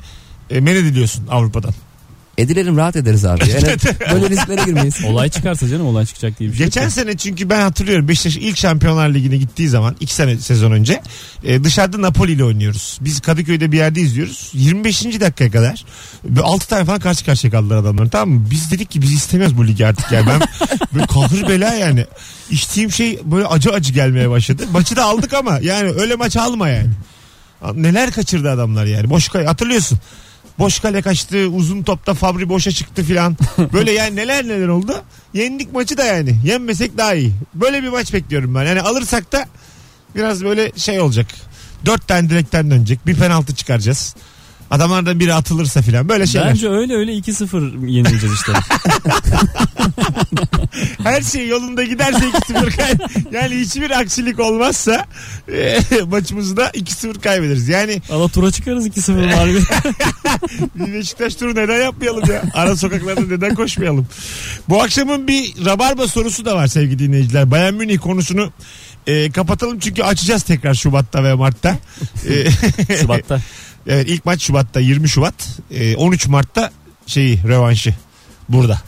e, 0.50 0.60
men 0.60 0.76
ediliyorsun 0.76 1.26
Avrupa'dan. 1.30 1.72
Edilelim 2.40 2.76
rahat 2.76 2.96
ederiz 2.96 3.24
abi. 3.24 3.40
Yani 3.50 3.76
böyle 4.12 4.30
risklere 4.30 4.64
girmeyiz. 4.64 4.94
Olay 5.06 5.28
çıkarsa 5.30 5.68
canım 5.68 5.86
olay 5.86 6.06
çıkacak 6.06 6.38
diye 6.38 6.50
bir 6.50 6.56
şey. 6.56 6.66
Geçen 6.66 6.82
yok. 6.82 6.92
sene 6.92 7.16
çünkü 7.16 7.50
ben 7.50 7.60
hatırlıyorum 7.60 8.08
Beşiktaş 8.08 8.36
ilk 8.36 8.56
Şampiyonlar 8.56 9.08
Ligi'ne 9.08 9.36
gittiği 9.36 9.68
zaman 9.68 9.96
iki 10.00 10.14
sene 10.14 10.38
sezon 10.38 10.72
önce 10.72 11.02
e, 11.44 11.64
dışarıda 11.64 12.02
Napoli 12.02 12.32
ile 12.32 12.44
oynuyoruz. 12.44 12.98
Biz 13.00 13.20
Kadıköy'de 13.20 13.72
bir 13.72 13.76
yerde 13.76 14.00
izliyoruz. 14.00 14.50
25. 14.54 15.04
dakikaya 15.04 15.50
kadar 15.50 15.84
6 16.42 16.68
tane 16.68 16.84
falan 16.84 17.00
karşı 17.00 17.24
karşıya 17.24 17.50
kaldılar 17.50 17.76
adamlar 17.76 18.10
tamam 18.10 18.28
mı? 18.28 18.46
Biz 18.50 18.70
dedik 18.70 18.90
ki 18.90 19.02
biz 19.02 19.12
istemiyoruz 19.12 19.56
bu 19.56 19.66
ligi 19.66 19.86
artık 19.86 20.12
yani. 20.12 20.26
Ben 20.26 20.40
böyle 20.94 21.06
kahır 21.06 21.48
bela 21.48 21.74
yani. 21.74 22.06
İçtiğim 22.50 22.92
şey 22.92 23.18
böyle 23.24 23.46
acı 23.46 23.72
acı 23.72 23.92
gelmeye 23.92 24.30
başladı. 24.30 24.62
Maçı 24.72 24.96
da 24.96 25.04
aldık 25.04 25.34
ama 25.34 25.58
yani 25.62 25.90
öyle 25.90 26.14
maç 26.14 26.36
alma 26.36 26.68
yani. 26.68 26.90
Neler 27.74 28.10
kaçırdı 28.10 28.50
adamlar 28.50 28.86
yani. 28.86 29.10
Boş 29.10 29.28
kale 29.28 29.46
hatırlıyorsun. 29.46 29.98
Boş 30.60 30.80
kale 30.80 31.02
kaçtı, 31.02 31.46
uzun 31.48 31.82
topta 31.82 32.14
Fabri 32.14 32.48
boşa 32.48 32.70
çıktı 32.70 33.02
filan. 33.02 33.36
Böyle 33.72 33.92
yani 33.92 34.16
neler 34.16 34.48
neler 34.48 34.68
oldu. 34.68 35.02
Yendik 35.34 35.72
maçı 35.72 35.96
da 35.96 36.04
yani. 36.04 36.40
Yenmesek 36.44 36.98
daha 36.98 37.14
iyi. 37.14 37.32
Böyle 37.54 37.82
bir 37.82 37.88
maç 37.88 38.12
bekliyorum 38.12 38.54
ben. 38.54 38.64
Yani 38.64 38.80
alırsak 38.80 39.32
da 39.32 39.46
biraz 40.14 40.44
böyle 40.44 40.72
şey 40.76 41.00
olacak. 41.00 41.26
Dört 41.86 42.08
tane 42.08 42.30
direkten 42.30 42.70
dönecek. 42.70 43.06
Bir 43.06 43.14
penaltı 43.14 43.54
çıkaracağız. 43.54 44.16
Adamlardan 44.70 45.20
biri 45.20 45.34
atılırsa 45.34 45.82
filan. 45.82 46.08
Böyle 46.08 46.26
şeyler. 46.26 46.48
Bence 46.48 46.68
öyle 46.68 46.94
öyle 46.94 47.12
2-0 47.12 47.88
yenileceğiz 47.88 48.34
işte. 48.34 48.52
Her 51.02 51.22
şey 51.22 51.48
yolunda 51.48 51.84
giderse 51.84 52.18
2-0 52.18 52.76
kay 52.76 52.94
Yani 53.32 53.54
hiçbir 53.60 53.90
aksilik 53.90 54.40
olmazsa 54.40 55.06
e, 55.52 55.78
maçımızı 56.06 56.56
da 56.56 56.70
2-0 56.70 57.20
kaybederiz. 57.20 57.68
Yani 57.68 58.02
Ala 58.10 58.28
tura 58.28 58.50
çıkarız 58.50 58.86
2-0 58.86 59.36
var 59.36 59.48
bir. 59.48 59.64
Beşiktaş 60.94 61.34
turu 61.34 61.54
neden 61.54 61.82
yapmayalım 61.82 62.30
ya? 62.30 62.42
Ara 62.54 62.76
sokaklarda 62.76 63.20
neden 63.20 63.54
koşmayalım? 63.54 64.06
Bu 64.68 64.82
akşamın 64.82 65.28
bir 65.28 65.64
rabarba 65.64 66.08
sorusu 66.08 66.44
da 66.44 66.56
var 66.56 66.66
sevgili 66.66 66.98
dinleyiciler. 66.98 67.50
Bayern 67.50 67.74
Münih 67.74 67.98
konusunu 67.98 68.52
e, 69.06 69.30
kapatalım 69.30 69.78
çünkü 69.78 70.02
açacağız 70.02 70.42
tekrar 70.42 70.74
Şubat'ta 70.74 71.24
ve 71.24 71.34
Mart'ta. 71.34 71.78
E, 72.28 72.50
Şubat'ta. 73.00 73.40
evet 73.86 74.08
ilk 74.08 74.24
maç 74.26 74.42
Şubat'ta 74.42 74.80
20 74.80 75.08
Şubat. 75.08 75.34
E, 75.70 75.96
13 75.96 76.26
Mart'ta 76.26 76.70
şeyi 77.06 77.42
revanşı 77.48 77.94
burada. 78.48 78.80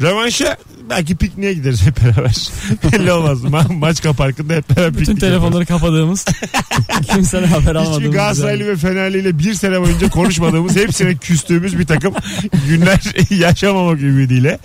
Rövanşa 0.00 0.56
belki 0.90 1.16
pikniğe 1.16 1.54
gideriz 1.54 1.82
hep 1.82 2.02
beraber. 2.02 2.48
Belli 2.92 3.12
olmaz. 3.12 3.42
Ma- 3.42 3.74
Maçka 3.74 4.12
Parkı'nda 4.12 4.54
hep 4.54 4.70
beraber 4.70 4.92
Bütün 4.92 5.04
piknik 5.04 5.20
telefonları 5.20 5.66
kapadığımız. 5.66 6.24
Kimsenin 7.12 7.46
haber 7.46 7.74
almadığımız. 7.74 7.98
Hiçbir 7.98 8.12
Galatasaraylı 8.12 8.66
ve 8.68 8.76
Fenerli 8.76 9.18
ile 9.18 9.38
bir 9.38 9.54
sene 9.54 9.80
boyunca 9.80 10.10
konuşmadığımız 10.10 10.76
hepsine 10.76 11.16
küstüğümüz 11.16 11.78
bir 11.78 11.86
takım 11.86 12.14
günler 12.68 13.30
yaşamamak 13.30 14.00
ümidiyle. 14.00 14.58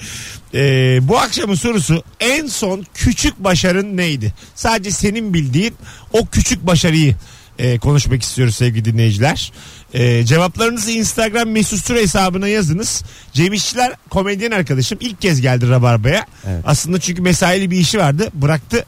Ee, 0.54 1.00
bu 1.02 1.20
akşamın 1.20 1.56
sorusu 1.56 2.04
en 2.20 2.48
son 2.48 2.86
küçük 2.94 3.40
başarın 3.40 3.98
neydi? 3.98 4.34
Sadece 4.56 4.92
senin 4.92 5.34
bildiğin 5.34 5.74
o 6.14 6.26
küçük 6.26 6.68
başarıyı 6.68 7.16
e, 7.60 7.78
konuşmak 7.80 8.24
istiyoruz 8.24 8.56
sevgili 8.56 8.86
dinleyiciler. 8.86 9.52
E, 9.94 10.26
cevaplarınızı 10.26 10.92
Instagram 10.92 11.50
mesut 11.50 11.86
süre 11.86 12.02
hesabına 12.02 12.48
yazınız. 12.48 13.04
Cem 13.34 13.54
İşçiler 13.54 13.94
komedyen 14.10 14.52
arkadaşım 14.52 14.98
ilk 15.02 15.22
kez 15.22 15.42
geldi 15.42 15.70
Rabarba'ya. 15.70 16.26
Evet. 16.48 16.64
Aslında 16.66 17.00
çünkü 17.00 17.22
mesaili 17.22 17.72
bir 17.72 17.78
işi 17.78 18.00
vardı. 18.00 18.30
Bıraktı 18.34 18.86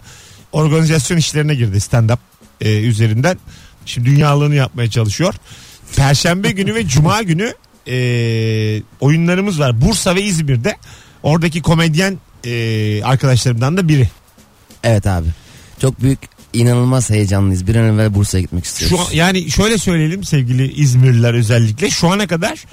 organizasyon 0.52 1.18
işlerine 1.18 1.56
girdi 1.56 1.78
stand-up 1.78 2.18
e, 2.62 2.82
üzerinden. 2.82 3.38
Şimdi 3.86 4.10
dünyalığını 4.10 4.56
yapmaya 4.56 4.90
çalışıyor. 4.90 5.34
Perşembe 5.96 6.52
günü 6.52 6.76
ve 6.76 6.88
Cuma 6.88 7.22
günü 7.22 7.54
e, 7.88 7.98
oyunlarımız 9.00 9.60
var. 9.60 9.82
Bursa 9.82 10.16
ve 10.16 10.22
İzmir'de. 10.22 10.78
Oradaki 11.24 11.62
komedyen 11.62 12.18
e, 12.46 13.04
arkadaşlarımdan 13.04 13.78
da 13.78 13.88
biri. 13.88 14.10
Evet 14.84 15.08
abi. 15.08 15.28
Çok 15.82 16.02
büyük 16.02 16.20
inanılmaz 16.54 17.10
heyecanlıyız. 17.10 17.68
Bir 17.68 17.76
an 17.76 17.86
evvel 17.86 18.14
Bursa'ya 18.16 18.42
gitmek 18.42 18.66
istiyoruz. 18.66 18.98
Şu 18.98 19.04
an, 19.04 19.12
yani 19.14 19.52
şöyle 19.52 19.78
söyleyelim 19.78 20.24
sevgili 20.24 20.74
İzmirliler 20.74 21.34
özellikle 21.34 21.90
şu 21.90 22.08
ana 22.08 22.28
kadar 22.28 22.66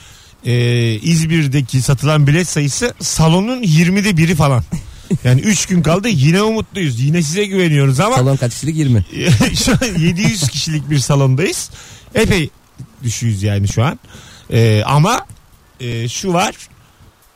e, 0.45 0.95
İzmir'deki 0.95 1.83
satılan 1.83 2.27
bilet 2.27 2.49
sayısı 2.49 2.95
salonun 3.01 3.63
20'de 3.63 4.17
biri 4.17 4.35
falan. 4.35 4.65
Yani 5.25 5.41
3 5.41 5.67
gün 5.67 5.83
kaldı 5.83 6.09
yine 6.09 6.43
umutluyuz. 6.43 7.01
Yine 7.01 7.23
size 7.23 7.45
güveniyoruz 7.45 8.01
ama 8.01 8.17
Salon 8.17 8.37
kaç 8.37 8.55
kişilik 8.55 8.77
20. 8.77 9.05
şu 9.65 9.73
an 9.73 9.99
700 9.99 10.49
kişilik 10.49 10.91
bir 10.91 10.99
salondayız. 10.99 11.71
Epey 12.15 12.51
düşüyoruz 13.03 13.43
yani 13.43 13.69
şu 13.69 13.85
an. 13.85 13.99
Ee, 14.53 14.83
ama 14.87 15.27
e, 15.81 16.09
şu 16.09 16.33
var 16.33 16.55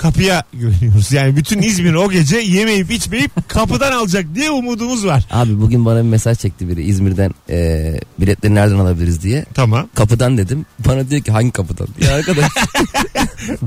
kapıya 0.02 0.42
güveniyoruz. 0.52 1.12
Yani 1.12 1.36
bütün 1.36 1.62
İzmir 1.62 1.94
o 1.94 2.10
gece 2.10 2.36
yemeyip 2.36 2.90
içmeyip 2.90 3.30
kapıdan 3.48 3.92
alacak 3.92 4.24
diye 4.34 4.50
umudumuz 4.50 5.06
var. 5.06 5.26
Abi 5.30 5.60
bugün 5.60 5.84
bana 5.84 5.98
bir 5.98 6.08
mesaj 6.08 6.38
çekti 6.38 6.68
biri 6.68 6.82
İzmir'den 6.82 7.34
e, 7.50 7.94
biletleri 8.20 8.54
nereden 8.54 8.78
alabiliriz 8.78 9.22
diye. 9.22 9.44
Tamam. 9.54 9.88
Kapıdan 9.94 10.38
dedim. 10.38 10.66
Bana 10.78 11.10
diyor 11.10 11.22
ki 11.22 11.32
hangi 11.32 11.50
kapıdan? 11.50 11.88
Ya 12.00 12.14
arkadaş 12.14 12.44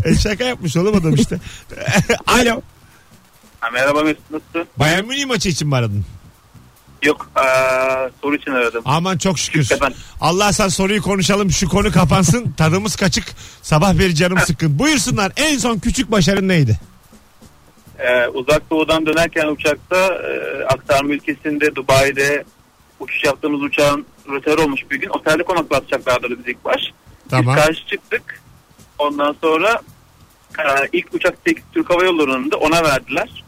E, 0.06 0.15
şaka 0.15 0.44
yapmış 0.44 0.77
oğlum 0.77 0.96
adam 0.96 1.15
işte. 1.15 1.39
Alo. 2.27 2.62
Ha, 3.60 3.70
merhaba 3.74 4.04
Mesut 4.04 4.32
nasılsın? 4.32 4.68
Bayern 4.80 5.06
Münih 5.06 5.25
maçı 5.25 5.50
için 5.50 5.68
mi 5.68 5.75
aradın? 5.75 6.06
Yok 7.04 7.30
aa, 7.36 8.10
soru 8.22 8.36
için 8.36 8.52
aradım. 8.52 8.82
Aman 8.86 9.18
çok 9.18 9.40
şükür. 9.40 9.60
Hakikaten. 9.60 9.94
Allah 10.22 10.54
sen 10.54 10.68
soruyu 10.68 11.02
konuşalım 11.02 11.52
şu 11.52 11.70
konu 11.70 11.92
kapansın. 11.92 12.52
Tadımız 12.58 12.96
kaçık. 12.96 13.25
Sabah 13.62 14.00
beri 14.00 14.16
canım 14.16 14.38
sıkkın. 14.40 14.80
Buyursunlar 14.80 15.32
en 15.38 15.58
son 15.58 15.80
küçük 15.80 16.12
başarın 16.12 16.48
neydi? 16.48 16.80
Ee, 18.00 18.28
uzak 18.28 18.70
doğudan 18.72 19.06
dönerken 19.06 19.48
uçakta 19.48 19.98
e, 19.98 20.64
aktarma 20.66 21.14
ülkesinde 21.14 21.75
Dubai'de 21.75 22.44
uçuş 23.00 23.24
yaptığımız 23.24 23.62
uçağın 23.62 24.06
röter 24.30 24.58
olmuş 24.58 24.82
bir 24.92 25.00
gün. 25.00 25.10
Otelde 25.10 25.44
konaklatacaklardı 25.44 26.30
biz 26.30 26.48
ilk 26.48 26.66
baş. 26.66 26.82
Tamam. 27.30 27.56
Biz 27.56 27.64
karşı 27.64 27.88
çıktık. 27.88 28.42
Ondan 29.00 29.36
sonra 29.42 29.82
e, 30.60 30.64
ilk 30.94 31.14
uçak 31.14 31.38
Türk 31.74 31.90
Hava 31.90 32.04
Yolları'nın 32.04 32.52
da 32.52 32.58
ona 32.58 32.84
verdiler. 32.84 33.45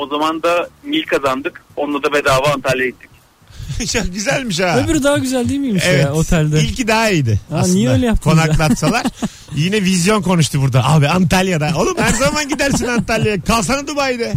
O 0.00 0.06
zaman 0.06 0.42
da 0.42 0.68
mil 0.82 1.02
kazandık. 1.06 1.62
Onunla 1.76 2.02
da 2.02 2.12
bedava 2.12 2.52
Antalya'ya 2.54 2.90
gittik. 2.90 3.10
Çok 3.92 4.14
güzelmiş 4.14 4.60
ha. 4.60 4.80
Öbürü 4.84 5.02
daha 5.02 5.18
güzel 5.18 5.48
değil 5.48 5.60
miymiş 5.60 5.82
Evet. 5.86 6.04
ya 6.04 6.12
otelde? 6.12 6.60
İlki 6.60 6.88
daha 6.88 7.10
iyiydi. 7.10 7.40
Ha, 7.50 7.56
aslında. 7.56 7.74
niye 7.74 7.90
öyle 7.90 8.06
yaptınız 8.06 8.36
ya? 8.38 8.42
Konaklatsalar. 8.46 9.06
Yine 9.54 9.82
vizyon 9.82 10.22
konuştu 10.22 10.60
burada. 10.62 10.84
Abi 10.88 11.08
Antalya'da. 11.08 11.72
Oğlum 11.76 11.98
her 11.98 12.10
zaman 12.12 12.48
gidersin 12.48 12.86
Antalya'ya. 12.88 13.40
Kalsana 13.40 13.86
Dubai'de. 13.86 14.32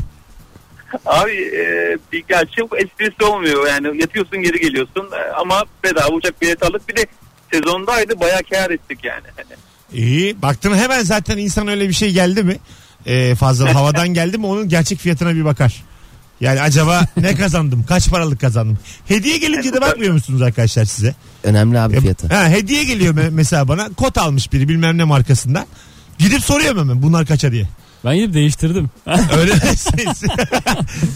Abi 1.05 1.31
e, 1.31 1.97
bir 2.11 2.23
gerçi 2.29 2.61
esprisi 2.77 3.23
olmuyor. 3.23 3.67
Yani 3.67 4.01
yatıyorsun 4.01 4.41
geri 4.41 4.59
geliyorsun 4.59 5.09
E, 5.11 5.31
ama 5.31 5.63
bedava 5.83 6.09
uçak 6.09 6.41
bileti 6.41 6.65
aldık. 6.65 6.89
Bir 6.89 6.95
de 6.95 7.05
sezondaydı 7.53 8.19
bayağı 8.19 8.41
kâr 8.43 8.71
ettik 8.71 8.99
yani. 9.03 9.23
İyi. 9.93 10.41
Baktım 10.41 10.75
hemen 10.75 11.03
zaten 11.03 11.37
insan 11.37 11.67
öyle 11.67 11.89
bir 11.89 11.93
şey 11.93 12.11
geldi 12.11 12.43
mi? 12.43 12.57
Ee, 13.05 13.35
fazla 13.35 13.75
havadan 13.75 14.07
geldi 14.13 14.37
mi 14.37 14.45
onun 14.45 14.69
gerçek 14.69 14.99
fiyatına 14.99 15.35
bir 15.35 15.45
bakar. 15.45 15.83
Yani 16.41 16.61
acaba 16.61 17.05
ne 17.17 17.35
kazandım? 17.35 17.83
Kaç 17.87 18.09
paralık 18.09 18.41
kazandım? 18.41 18.77
Hediye 19.07 19.37
gelince 19.37 19.73
de 19.73 19.81
bakmıyor 19.81 20.13
musunuz 20.13 20.41
arkadaşlar 20.41 20.85
size? 20.85 21.15
önemli 21.43 21.79
abi 21.79 21.99
fiyatı. 21.99 22.27
Ha, 22.27 22.49
hediye 22.49 22.83
geliyor 22.83 23.15
me- 23.15 23.29
mesela 23.31 23.67
bana. 23.67 23.89
Kot 23.89 24.17
almış 24.17 24.53
biri 24.53 24.69
bilmem 24.69 24.97
ne 24.97 25.03
markasından. 25.03 25.65
Gidip 26.19 26.41
soruyorum 26.43 26.79
hemen 26.79 27.01
bunlar 27.01 27.25
kaça 27.25 27.51
diye. 27.51 27.67
Ben 28.05 28.15
gidip 28.15 28.33
değiştirdim. 28.33 28.89
Öyle 29.37 29.53
siz. 29.75 30.23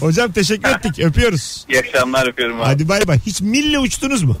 Hocam 0.00 0.32
teşekkür 0.32 0.68
ettik. 0.70 0.98
Öpüyoruz. 0.98 1.64
iyi 1.68 1.78
akşamlar 1.80 2.28
öpüyorum 2.28 2.56
abi. 2.60 2.64
Hadi 2.64 2.88
bay 2.88 3.08
bay. 3.08 3.20
Hiç 3.26 3.40
mille 3.40 3.78
uçtunuz 3.78 4.22
mu? 4.22 4.36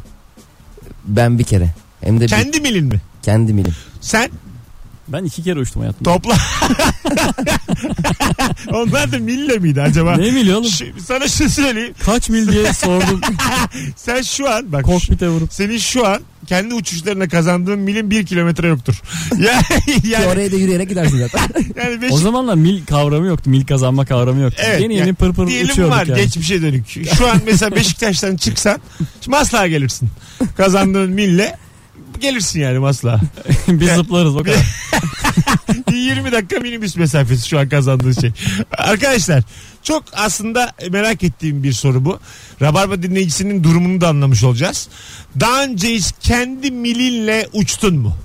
Ben 1.04 1.38
bir 1.38 1.44
kere. 1.44 1.74
Hem 2.00 2.16
de 2.20 2.24
bir- 2.24 2.28
Kendi 2.28 2.60
milin 2.60 2.84
mi? 2.84 3.00
kendi 3.22 3.52
milim. 3.52 3.74
Sen 4.00 4.30
ben 5.08 5.24
iki 5.24 5.42
kere 5.42 5.58
uçtum 5.60 5.82
hayatımda. 5.82 6.12
topla. 6.12 6.34
Onlar 8.72 9.12
da 9.12 9.18
mille 9.18 9.58
miydi 9.58 9.82
acaba? 9.82 10.16
Ne 10.16 10.30
mili 10.30 10.54
oğlum? 10.56 10.70
Şu- 10.70 10.84
sana 11.06 11.28
şu 11.28 11.50
söyleyeyim. 11.50 11.94
Kaç 12.04 12.28
mil 12.28 12.52
diye 12.52 12.72
sordum. 12.72 13.20
Sen 13.96 14.22
şu 14.22 14.50
an 14.50 14.72
bak 14.72 14.80
şu- 14.80 14.86
Kokpite 14.86 15.28
vurup. 15.28 15.52
senin 15.52 15.78
şu 15.78 16.06
an 16.06 16.20
kendi 16.46 16.74
uçuşlarına 16.74 17.28
kazandığın 17.28 17.78
milin 17.78 18.10
bir 18.10 18.26
kilometre 18.26 18.68
yoktur. 18.68 18.94
Ki 19.86 20.08
yani, 20.08 20.26
oraya 20.26 20.52
da 20.52 20.56
yürüyerek 20.56 20.88
gidersin 20.88 21.18
zaten. 21.18 21.64
yani 21.76 22.02
beş- 22.02 22.12
O 22.12 22.18
zamanlar 22.18 22.54
mil 22.54 22.86
kavramı 22.86 23.26
yoktu. 23.26 23.50
Mil 23.50 23.66
kazanma 23.66 24.04
kavramı 24.06 24.40
yoktu. 24.40 24.62
Evet, 24.66 24.80
yeni 24.80 24.94
yani 24.94 25.06
yeni 25.06 25.14
pır 25.16 25.32
pır 25.32 25.46
diyelim 25.46 25.70
uçuyorduk 25.70 25.96
var 25.96 26.06
yani. 26.06 26.20
geçmişe 26.22 26.62
dönük. 26.62 26.88
Şu 27.18 27.30
an 27.30 27.40
mesela 27.46 27.76
Beşiktaş'tan 27.76 28.36
çıksan 28.36 28.78
Maslak'a 29.26 29.66
gelirsin. 29.66 30.08
Kazandığın 30.56 31.10
mille 31.10 31.56
gelirsin 32.20 32.60
yani 32.60 32.78
Maslak'a. 32.78 33.20
Biz 33.68 33.90
zıplarız 33.90 34.36
o 34.36 34.42
kadar. 34.42 34.66
20 35.92 36.32
dakika 36.32 36.60
minibüs 36.60 36.96
mesafesi 36.96 37.48
şu 37.48 37.58
an 37.58 37.68
kazandığın 37.68 38.12
şey. 38.12 38.32
Arkadaşlar 38.78 39.42
çok 39.82 40.04
aslında 40.12 40.72
merak 40.90 41.22
ettiğim 41.22 41.62
bir 41.62 41.72
soru 41.72 42.04
bu. 42.04 42.20
Rabarba 42.62 43.02
dinleyicisinin 43.02 43.64
durumunu 43.64 44.00
da 44.00 44.08
anlamış 44.08 44.44
olacağız. 44.44 44.88
Daha 45.40 45.64
önce 45.64 45.94
hiç 45.94 46.06
kendi 46.20 46.70
milinle 46.70 47.48
uçtun 47.52 47.96
mu? 47.96 48.16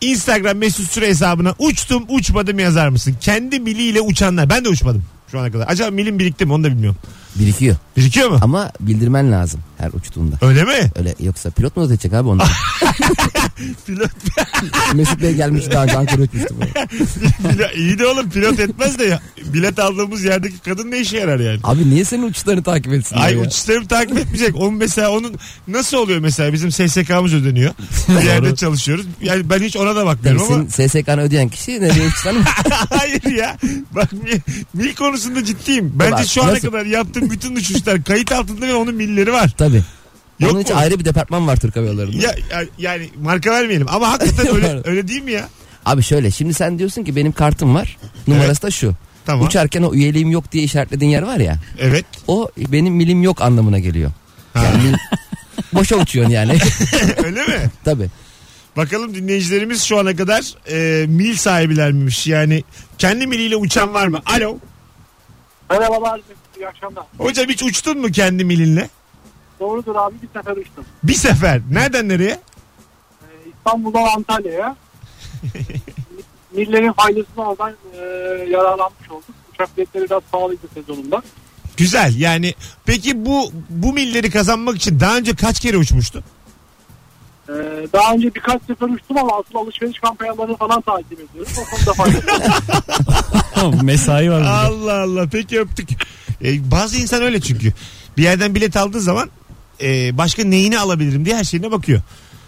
Instagram 0.00 0.56
mesut 0.56 0.90
süre 0.90 1.08
hesabına 1.08 1.54
uçtum 1.58 2.04
uçmadım 2.08 2.58
yazar 2.58 2.88
mısın? 2.88 3.16
Kendi 3.20 3.60
miliyle 3.60 4.00
uçanlar. 4.00 4.50
Ben 4.50 4.64
de 4.64 4.68
uçmadım 4.68 5.04
şu 5.30 5.38
ana 5.40 5.52
kadar. 5.52 5.68
Acaba 5.68 5.90
milim 5.90 6.18
birikti 6.18 6.46
mi 6.46 6.52
onu 6.52 6.64
da 6.64 6.68
bilmiyorum. 6.68 6.98
Birikiyor. 7.34 7.76
Birikiyor 7.96 8.28
mu? 8.30 8.38
Ama 8.42 8.70
bildirmen 8.80 9.32
lazım 9.32 9.60
her 9.78 9.90
uçtuğunda. 9.92 10.36
Öyle 10.42 10.64
mi? 10.64 10.90
Öyle 10.98 11.14
yoksa 11.20 11.50
pilot 11.50 11.76
mu 11.76 11.82
not 11.82 11.90
edecek 11.90 12.12
abi 12.12 12.28
ondan? 12.28 12.48
Pilot, 13.86 14.10
Mesut 14.94 15.22
Bey 15.22 15.34
gelmiş 15.34 15.64
daha 15.70 15.84
önce 15.84 15.96
Ankara 15.98 16.22
uçmuştu. 16.22 16.54
iyi 17.76 17.98
de 17.98 18.06
oğlum 18.06 18.30
pilot 18.30 18.60
etmez 18.60 18.98
de 18.98 19.04
ya. 19.04 19.20
Bilet 19.44 19.78
aldığımız 19.78 20.24
yerdeki 20.24 20.58
kadın 20.58 20.90
ne 20.90 21.00
işe 21.00 21.16
yarar 21.16 21.40
yani? 21.40 21.60
Abi 21.64 21.90
niye 21.90 22.04
senin 22.04 22.22
uçuşlarını 22.22 22.62
takip 22.62 22.92
etsin? 22.92 23.16
Ay 23.16 23.34
ya? 23.34 23.40
uçuşlarımı 23.40 23.88
takip 23.88 24.18
etmeyecek. 24.18 24.56
Onun 24.56 24.74
mesela 24.74 25.10
onun 25.10 25.34
nasıl 25.68 25.96
oluyor 25.96 26.18
mesela 26.18 26.52
bizim 26.52 26.72
SSK'mız 26.72 27.34
ödeniyor. 27.34 27.74
Bir 28.08 28.24
yerde 28.24 28.56
çalışıyoruz. 28.56 29.06
Yani 29.22 29.50
ben 29.50 29.58
hiç 29.62 29.76
ona 29.76 29.90
da 29.90 29.94
Tabii 29.94 30.06
bakmıyorum 30.06 30.42
ama. 30.52 30.66
senin 30.70 30.88
SSK'nı 30.88 31.20
ödeyen 31.20 31.48
kişi 31.48 31.80
nereye 31.80 32.08
uçsan 32.08 32.36
Hayır 32.90 33.24
ya. 33.24 33.56
Bak 33.94 34.12
mil, 34.12 34.40
mil 34.74 34.94
konusunda 34.94 35.44
ciddiyim. 35.44 35.92
Bence 35.94 36.12
Bak, 36.12 36.26
şu 36.26 36.42
ana 36.42 36.52
nasıl? 36.52 36.70
kadar 36.70 36.86
yaptığım 36.86 37.23
bütün 37.30 37.56
uçuşlar 37.56 38.04
kayıt 38.04 38.32
altında 38.32 38.66
ve 38.66 38.74
onun 38.74 38.94
milleri 38.94 39.32
var. 39.32 39.50
Tabii. 39.58 39.82
Yok 40.40 40.52
Onun 40.52 40.60
için 40.60 40.74
mu? 40.74 40.80
ayrı 40.80 40.98
bir 41.00 41.04
departman 41.04 41.46
var 41.46 41.56
Türk 41.56 41.76
Hava 41.76 41.86
Yolları'nda. 41.86 42.16
Ya, 42.26 42.34
ya- 42.50 42.66
yani 42.78 43.10
marka 43.22 43.50
vermeyelim 43.50 43.86
ama 43.90 44.12
hakikaten 44.12 44.54
öyle, 44.54 44.80
öyle 44.84 45.08
değil 45.08 45.22
mi 45.22 45.32
ya? 45.32 45.48
Abi 45.86 46.02
şöyle 46.02 46.30
şimdi 46.30 46.54
sen 46.54 46.78
diyorsun 46.78 47.04
ki 47.04 47.16
benim 47.16 47.32
kartım 47.32 47.74
var. 47.74 47.96
Numarası 48.26 48.62
da 48.62 48.70
şu. 48.70 48.94
Tamam. 49.26 49.46
Uçarken 49.46 49.82
o 49.82 49.94
üyeliğim 49.94 50.30
yok 50.30 50.52
diye 50.52 50.64
işaretlediğin 50.64 51.10
yer 51.10 51.22
var 51.22 51.36
ya. 51.36 51.56
Evet. 51.78 52.04
O 52.26 52.48
benim 52.56 52.94
milim 52.94 53.22
yok 53.22 53.42
anlamına 53.42 53.78
geliyor. 53.78 54.10
Ha. 54.54 54.64
Yani 54.64 54.82
mil- 54.82 54.98
boşa 55.74 55.96
uçuyorsun 55.96 56.32
yani. 56.32 56.58
öyle 57.24 57.46
mi? 57.46 57.70
Tabii. 57.84 58.08
Bakalım 58.76 59.14
dinleyicilerimiz 59.14 59.82
şu 59.82 59.98
ana 59.98 60.16
kadar 60.16 60.44
e, 60.70 61.06
mil 61.06 61.36
sahibiler 61.36 61.92
miymiş? 61.92 62.26
Yani 62.26 62.64
kendi 62.98 63.26
miliyle 63.26 63.56
uçan 63.56 63.94
var 63.94 64.06
mı? 64.06 64.20
Alo. 64.26 64.58
Merhabalar. 65.70 66.20
İyi 66.56 66.68
akşamlar. 66.68 67.04
Hocam 67.18 67.46
hiç 67.48 67.62
uçtun 67.62 67.98
mu 67.98 68.10
kendi 68.10 68.44
milinle? 68.44 68.88
Doğrudur 69.60 69.96
abi 69.96 70.14
bir 70.22 70.28
sefer 70.40 70.56
uçtum. 70.56 70.84
Bir 71.02 71.14
sefer. 71.14 71.60
Nereden 71.70 72.08
nereye? 72.08 72.30
Ee, 73.22 73.26
İstanbul'dan 73.56 74.06
Antalya'ya. 74.16 74.76
Millerin 76.52 76.92
faydasını 76.92 77.48
oradan 77.48 77.72
e, 77.92 77.98
yararlanmış 78.50 79.10
olduk. 79.10 79.24
Uçak 79.54 79.76
biletleri 79.76 80.04
biraz 80.04 80.22
pahalıydı 80.32 80.66
sezonunda. 80.74 81.22
Güzel. 81.76 82.14
Yani 82.18 82.54
peki 82.84 83.26
bu 83.26 83.50
bu 83.70 83.92
milleri 83.92 84.30
kazanmak 84.30 84.76
için 84.76 85.00
daha 85.00 85.16
önce 85.16 85.34
kaç 85.36 85.60
kere 85.60 85.76
uçmuştun? 85.76 86.24
Ee, 87.48 87.52
daha 87.92 88.14
önce 88.14 88.34
birkaç 88.34 88.62
sefer 88.62 88.86
uçtum 88.88 89.18
ama 89.18 89.30
asıl 89.38 89.58
alışveriş 89.58 89.98
kampanyalarını 89.98 90.56
falan 90.56 90.80
takip 90.80 91.12
ediyorum. 91.12 91.52
O 91.58 91.70
konuda 91.76 91.92
faydası. 91.92 93.84
Mesai 93.84 94.30
var 94.30 94.40
burada. 94.40 94.52
Allah 94.52 95.02
Allah. 95.02 95.26
Peki 95.32 95.60
öptük. 95.60 95.88
E, 96.44 96.70
bazı 96.70 96.96
insan 96.96 97.22
öyle 97.22 97.40
çünkü. 97.40 97.72
Bir 98.16 98.22
yerden 98.22 98.54
bilet 98.54 98.76
aldığı 98.76 99.00
zaman 99.00 99.30
e, 99.82 100.18
başka 100.18 100.44
neyini 100.44 100.78
alabilirim 100.78 101.24
diye 101.24 101.36
her 101.36 101.44
şeyine 101.44 101.70
bakıyor. 101.70 102.00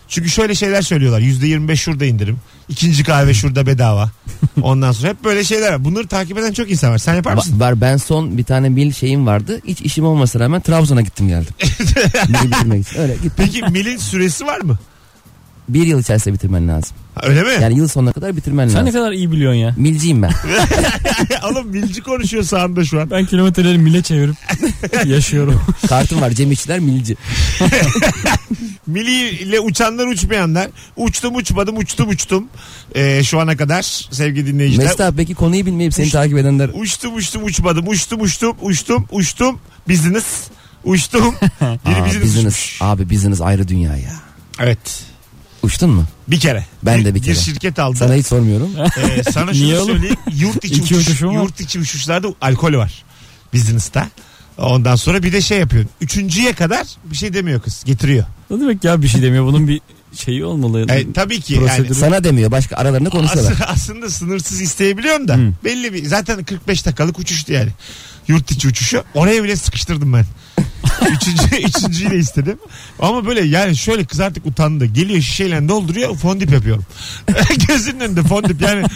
Çünkü 0.09 0.31
şöyle 0.31 0.55
şeyler 0.55 0.83
söylüyorlar. 0.83 1.21
Yüzde 1.21 1.47
yirmi 1.47 1.69
beş 1.69 1.81
şurada 1.81 2.05
indirim. 2.05 2.37
İkinci 2.69 3.05
kahve 3.05 3.35
şurada 3.35 3.67
bedava. 3.67 4.11
Ondan 4.63 4.93
sonra 4.93 5.09
hep 5.09 5.25
böyle 5.25 5.45
şeyler 5.45 5.73
var. 5.73 5.85
Bunları 5.85 6.07
takip 6.07 6.39
eden 6.39 6.53
çok 6.53 6.71
insan 6.71 6.91
var. 6.93 6.99
Sen 6.99 7.15
yapar 7.15 7.35
mısın? 7.35 7.57
Va- 7.57 7.61
var 7.61 7.81
ben 7.81 7.97
son 7.97 8.39
bir 8.39 8.45
tane 8.45 8.69
mil 8.69 8.93
şeyim 8.93 9.27
vardı. 9.27 9.61
Hiç 9.67 9.81
işim 9.81 10.05
olmasına 10.05 10.45
rağmen 10.45 10.61
Trabzon'a 10.61 11.01
gittim 11.01 11.29
geldim. 11.29 11.55
Mili 12.29 12.51
bitirmek 12.53 12.89
için. 12.89 13.01
Öyle 13.01 13.13
gittim. 13.15 13.33
Peki 13.37 13.63
milin 13.63 13.97
süresi 13.97 14.47
var 14.47 14.61
mı? 14.61 14.79
Bir 15.69 15.87
yıl 15.87 16.01
içerisinde 16.01 16.35
bitirmen 16.35 16.69
lazım. 16.69 16.97
Öyle 17.23 17.43
mi? 17.43 17.49
Yani 17.63 17.77
yıl 17.79 17.89
sonuna 17.89 18.13
kadar 18.13 18.37
bitirmen 18.37 18.69
Sen 18.69 18.75
ne 18.77 18.87
lazım. 18.87 19.01
kadar 19.01 19.13
iyi 19.13 19.33
biliyorsun 19.33 19.59
ya. 19.59 19.75
Milciyim 19.77 20.23
ben. 20.23 20.33
Oğlum 21.51 21.73
bilci 21.75 22.01
konuşuyor 22.03 22.43
sağında 22.45 22.85
şu 22.85 23.01
an. 23.01 23.11
Ben 23.11 23.27
kilometreleri 23.27 23.79
mile 23.79 24.03
çevirip 24.03 24.37
yaşıyorum. 25.07 25.61
Kartım 25.89 26.21
var 26.21 26.31
Cem 26.31 26.53
İşçiler 26.53 26.79
milci. 26.79 27.17
Mili 28.87 29.29
ile 29.31 29.61
uçanlar 29.61 30.07
uçmayanlar. 30.07 30.69
Uçtum 30.97 31.35
uçmadım 31.37 31.77
uçtum 31.77 32.09
uçtum. 32.09 32.49
Ee, 32.95 33.23
şu 33.25 33.41
ana 33.41 33.57
kadar 33.57 33.83
sevgili 34.11 34.47
dinleyiciler. 34.47 34.85
Mesut 34.85 35.01
abi 35.01 35.17
peki 35.17 35.35
konuyu 35.35 35.67
bilmeyip 35.67 35.95
seni 35.95 36.11
takip 36.11 36.39
edenler 36.39 36.71
Uçtum 36.75 37.15
uçtum 37.17 37.45
uçmadım. 37.45 37.89
Uçtum 37.89 38.21
uçtum 38.21 38.57
uçtum 38.63 39.07
uçtum. 39.11 39.59
Business. 39.89 40.25
Uçtum. 40.85 41.35
Biri 41.61 41.95
Aa, 42.01 42.07
business, 42.07 42.23
business. 42.25 42.37
uçmuş. 42.59 42.79
Abi 42.81 43.11
business 43.11 43.41
ayrı 43.41 43.69
dünya 43.69 43.97
ya. 43.97 44.13
Evet. 44.61 44.79
Uçtun 45.67 45.91
mu? 45.91 46.05
Bir 46.29 46.41
kere. 46.41 46.67
Ben 46.83 47.05
de 47.05 47.15
bir 47.15 47.23
kere. 47.23 47.35
şirket 47.35 47.79
aldı. 47.79 47.97
Sana 47.97 48.15
hiç 48.15 48.27
sormuyorum. 48.27 48.71
Ee, 48.99 49.23
sana 49.33 49.55
şunu 49.55 49.65
Niye 49.65 49.79
oğlum? 49.79 49.87
söyleyeyim. 49.93 50.17
Yurt 50.33 50.57
içi, 50.65 50.75
İki 50.75 50.83
uçuş, 50.95 51.09
uçuşum 51.09 51.29
var. 51.29 51.43
yurt 51.43 51.61
içi 51.61 51.79
uçuşlarda 51.81 52.29
alkol 52.41 52.73
var. 52.73 53.05
Business'ta. 53.55 54.09
Ondan 54.59 54.97
sonra 54.97 55.23
bir 55.23 55.33
de 55.33 55.41
şey 55.41 55.59
yapıyorsun. 55.59 55.91
Üçüncüye 56.01 56.53
kadar 56.53 56.87
bir 57.05 57.17
şey 57.17 57.35
demiyor 57.35 57.61
kız. 57.61 57.83
Getiriyor. 57.85 58.25
Ne 58.51 58.61
demek 58.61 58.85
ya 58.85 59.03
bir 59.03 59.09
şey 59.09 59.23
demiyor. 59.23 59.45
Bunun 59.47 59.69
bir 59.69 59.81
şeyi 60.15 60.45
olmalı. 60.45 60.87
E, 60.93 61.13
tabii 61.13 61.41
ki 61.41 61.55
yani. 61.55 61.95
Sana 61.95 62.25
demiyor 62.25 62.51
başka 62.51 62.77
aralarında 62.77 63.11
konuşuyorlar. 63.11 63.53
As- 63.53 63.61
aslında 63.69 64.11
sınırsız 64.11 64.61
isteyebiliyorsun 64.61 65.29
da 65.29 65.35
Hı. 65.37 65.53
belli 65.65 65.93
bir 65.93 66.05
zaten 66.07 66.45
45 66.45 66.87
dakikalık 66.87 67.19
uçuştu 67.19 67.53
yani. 67.53 67.71
Yurt 68.29 68.51
içi 68.51 68.69
uçuşu. 68.69 69.05
Oraya 69.15 69.45
bile 69.45 69.57
sıkıştırdım 69.57 70.13
ben. 70.13 70.25
Üçüncü, 71.17 71.67
üçüncüyü 71.69 72.11
de 72.11 72.17
istedim. 72.19 72.59
Ama 72.99 73.27
böyle 73.27 73.45
yani 73.45 73.77
şöyle 73.77 74.05
kız 74.05 74.21
artık 74.21 74.47
utandı. 74.47 74.87
Geliyor 74.87 75.21
şişeyle 75.21 75.69
dolduruyor 75.69 76.17
fondip 76.17 76.53
yapıyorum. 76.53 76.85
Gözünün 77.69 78.01
önünde 78.01 78.23
fondip 78.23 78.63
yani 78.63 78.87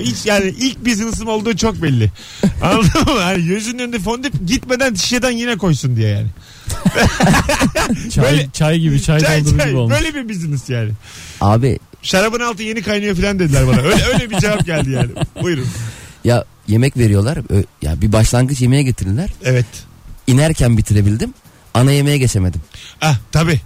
hiç 0.00 0.26
yani 0.26 0.54
ilk 0.58 0.86
business'ım 0.86 1.28
olduğu 1.28 1.56
çok 1.56 1.82
belli. 1.82 2.10
Anladın 2.62 3.14
mı? 3.14 3.20
Yani 3.20 3.46
gözünün 3.46 3.78
önünde 3.78 3.98
fondip 3.98 4.32
gitmeden 4.46 4.94
şişeden 4.94 5.30
yine 5.30 5.56
koysun 5.58 5.96
diye 5.96 6.08
yani. 6.08 6.26
Çay, 8.10 8.24
Böyle- 8.24 8.48
çay 8.52 8.78
gibi 8.78 9.02
çay, 9.02 9.20
Çay, 9.20 9.40
doldurur 9.40 9.58
çay, 9.58 9.68
gibi 9.68 9.76
olmuş. 9.78 9.94
böyle 9.96 10.14
bir 10.14 10.28
business 10.28 10.70
yani. 10.70 10.90
Abi 11.40 11.78
Şarabın 12.02 12.40
altı 12.40 12.62
yeni 12.62 12.82
kaynıyor 12.82 13.16
falan 13.16 13.38
dediler 13.38 13.66
bana. 13.66 13.80
Öyle, 13.80 14.04
öyle 14.04 14.30
bir 14.30 14.38
cevap 14.38 14.66
geldi 14.66 14.90
yani. 14.90 15.08
Buyurun. 15.42 15.66
ya 16.24 16.44
yemek 16.68 16.96
veriyorlar. 16.96 17.38
Ö- 17.50 17.62
Ya 17.82 18.00
bir 18.02 18.12
başlangıç 18.12 18.60
yemeğe 18.60 18.82
getirirler. 18.82 19.30
Evet. 19.44 19.66
İnerken 20.26 20.78
bitirebildim. 20.78 21.34
Ana 21.74 21.92
yemeğe 21.92 22.18
geçemedim. 22.18 22.60
Ah 23.00 23.18
tabii. 23.32 23.60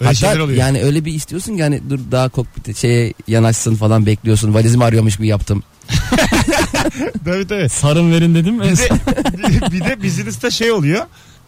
Öyle 0.00 0.14
şeyler 0.14 0.32
Hatta 0.32 0.44
oluyor. 0.44 0.58
yani 0.58 0.82
öyle 0.82 1.04
bir 1.04 1.12
istiyorsun 1.14 1.56
ki 1.56 1.62
hani 1.62 1.80
dur 1.90 1.98
daha 2.12 2.28
kokpite 2.28 2.74
şeye 2.74 3.12
yanaşsın 3.28 3.74
falan 3.76 4.06
bekliyorsun. 4.06 4.54
Valizimi 4.54 4.84
arıyormuş 4.84 5.16
gibi 5.16 5.26
yaptım. 5.26 5.62
Tabii 7.24 7.46
tabii. 7.48 7.68
Sarın 7.68 8.12
verin 8.12 8.34
dedim 8.34 8.54
mi? 8.54 8.64
Bir 8.64 9.42
de, 9.60 9.72
bir, 9.72 9.80
de 9.84 10.02
business'ta 10.02 10.50
şey 10.50 10.72
oluyor. 10.72 11.04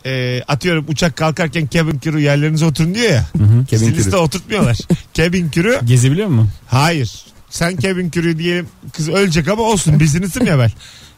E, 0.07 0.43
atıyorum 0.49 0.85
uçak 0.89 1.17
kalkarken 1.17 1.69
cabin 1.71 2.01
crew 2.01 2.21
yerlerinize 2.21 2.65
oturun 2.65 2.95
diyor 2.95 3.11
ya. 3.11 3.25
Kevin 3.71 3.87
Business'ta 3.87 4.11
Kürü. 4.11 4.17
oturtmuyorlar. 4.21 4.79
cabin 5.15 5.51
crew 5.51 5.87
Gezebiliyor 5.87 6.29
mu? 6.29 6.49
hayır. 6.67 7.13
Sen 7.51 7.77
cabin 7.77 8.11
crew 8.11 8.39
diyelim 8.39 8.67
kız 8.93 9.09
ölecek 9.09 9.49
ama 9.49 9.63
olsun 9.63 10.01
business'ım 10.01 10.47
ya 10.47 10.59
ben. 10.59 10.71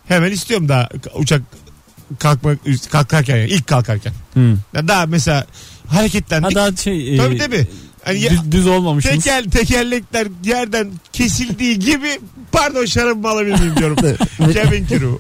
Hemen 0.09 0.33
istiyorum 0.33 0.69
daha 0.69 0.89
uçak 1.15 1.43
kalkmak 2.19 2.59
kalkarken 2.91 3.37
yani 3.37 3.51
ilk 3.51 3.67
kalkarken. 3.67 4.13
Hı. 4.35 4.57
Ya 4.75 4.89
daha 4.89 5.07
mesela 5.07 5.47
hareketlendik. 5.87 6.51
Ha 6.51 6.55
daha 6.55 6.77
şey. 6.77 7.17
Tabii 7.17 7.35
e, 7.35 7.39
tabii. 7.39 7.67
Hani 8.05 8.21
ya- 8.21 8.31
düz, 8.31 8.53
düz 8.53 8.67
olmamışsınız. 8.67 9.25
Teker, 9.25 9.45
tekerlekler 9.45 10.27
yerden 10.45 10.91
kesildiği 11.13 11.79
gibi 11.79 12.21
pardon 12.53 12.85
şarabımı 12.85 13.29
alabilir 13.29 13.61
miyim 13.61 13.77
diyorum. 13.77 13.97
Cabin 14.55 14.87
crew. 14.87 15.19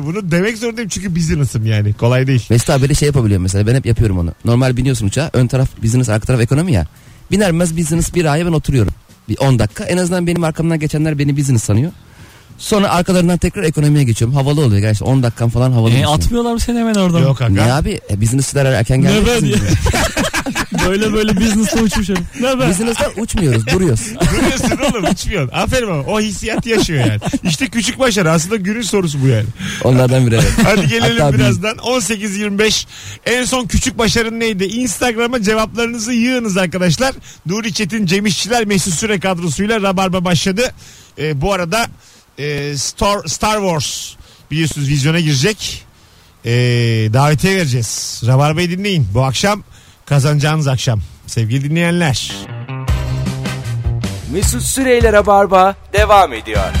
Bunu 0.06 0.30
demek 0.30 0.58
zorundayım 0.58 0.88
çünkü 0.88 1.16
business'ım 1.16 1.66
yani. 1.66 1.92
Kolay 1.92 2.26
değil. 2.26 2.46
Mesut 2.50 2.70
abi 2.70 2.88
de 2.88 2.94
şey 2.94 3.06
yapabiliyor 3.06 3.40
mesela 3.40 3.66
ben 3.66 3.74
hep 3.74 3.86
yapıyorum 3.86 4.18
onu. 4.18 4.32
Normal 4.44 4.76
biniyorsun 4.76 5.06
uçağa 5.06 5.30
ön 5.32 5.46
taraf 5.46 5.68
business 5.82 6.08
arka 6.08 6.26
taraf 6.26 6.40
ekonomi 6.40 6.72
ya. 6.72 6.86
Biner 7.30 7.52
binmez 7.52 7.76
business 7.76 8.14
bir 8.14 8.24
aya 8.24 8.46
ben 8.46 8.52
oturuyorum. 8.52 8.92
Bir 9.28 9.38
10 9.38 9.58
dakika 9.58 9.84
en 9.84 9.96
azından 9.96 10.26
benim 10.26 10.44
arkamdan 10.44 10.78
geçenler 10.80 11.18
beni 11.18 11.36
business 11.36 11.64
sanıyor. 11.64 11.92
Sonra 12.60 12.88
arkalarından 12.90 13.38
tekrar 13.38 13.62
ekonomiye 13.62 14.04
geçiyorum. 14.04 14.36
Havalı 14.36 14.60
oluyor 14.60 14.80
gerçi 14.80 15.04
10 15.04 15.22
dakikam 15.22 15.50
falan 15.50 15.72
havalı. 15.72 15.90
E, 15.90 15.92
geçiyor. 15.92 16.14
atmıyorlar 16.14 16.52
mı 16.52 16.60
seni 16.60 16.78
hemen 16.78 16.94
oradan? 16.94 17.20
Yok 17.20 17.40
Ne 17.50 17.62
aga. 17.62 17.74
abi? 17.74 18.00
E, 18.10 18.20
business'lar 18.20 18.66
erken 18.66 19.02
Ne 19.04 19.12
geldi. 19.12 19.42
diye. 19.42 19.56
böyle 20.88 21.12
böyle 21.12 21.36
business'ta 21.36 21.80
uçmuşum. 21.80 22.16
Ne 22.40 22.58
be? 22.58 22.68
Business'lar 22.68 23.08
uçmuyoruz 23.16 23.66
duruyoruz. 23.66 24.00
Duruyorsun 24.36 24.78
oğlum 24.90 25.10
uçmuyorsun. 25.12 25.56
Aferin 25.56 25.86
ama 25.90 26.02
o 26.02 26.20
hissiyat 26.20 26.66
yaşıyor 26.66 27.06
yani. 27.06 27.20
İşte 27.44 27.66
küçük 27.66 27.98
başarı 27.98 28.30
aslında 28.30 28.56
günün 28.56 28.82
sorusu 28.82 29.22
bu 29.22 29.26
yani. 29.26 29.46
Onlardan 29.84 30.26
biri 30.26 30.34
evet. 30.34 30.52
Hadi 30.64 30.88
gelelim 30.88 31.20
Hatta 31.22 31.38
birazdan. 31.38 31.76
18.25 31.76 32.86
en 33.26 33.44
son 33.44 33.66
küçük 33.66 33.98
başarın 33.98 34.40
neydi? 34.40 34.64
Instagram'a 34.64 35.42
cevaplarınızı 35.42 36.12
yığınız 36.12 36.56
arkadaşlar. 36.56 37.14
Nuri 37.46 37.72
Çetin, 37.72 38.06
Cem 38.06 38.26
İşçiler, 38.26 38.64
Mesut 38.64 38.94
Süre 38.94 39.20
kadrosuyla 39.20 39.82
Rabarba 39.82 40.24
başladı. 40.24 40.62
Ee, 41.18 41.40
bu 41.40 41.52
arada 41.52 41.86
e, 42.38 42.76
Star, 42.76 43.26
Star 43.26 43.58
Wars 43.60 44.14
biliyorsunuz 44.50 44.88
vizyona 44.88 45.20
girecek. 45.20 45.86
Ee, 46.44 46.50
davetiye 47.12 47.56
vereceğiz. 47.56 48.22
Rabarba'yı 48.26 48.70
dinleyin. 48.70 49.08
Bu 49.14 49.24
akşam 49.24 49.62
kazanacağınız 50.06 50.68
akşam. 50.68 51.00
Sevgili 51.26 51.70
dinleyenler. 51.70 52.32
Mesut 54.32 54.62
Süreyler'e 54.62 55.26
barba 55.26 55.76
devam 55.92 56.32
ediyor. 56.32 56.72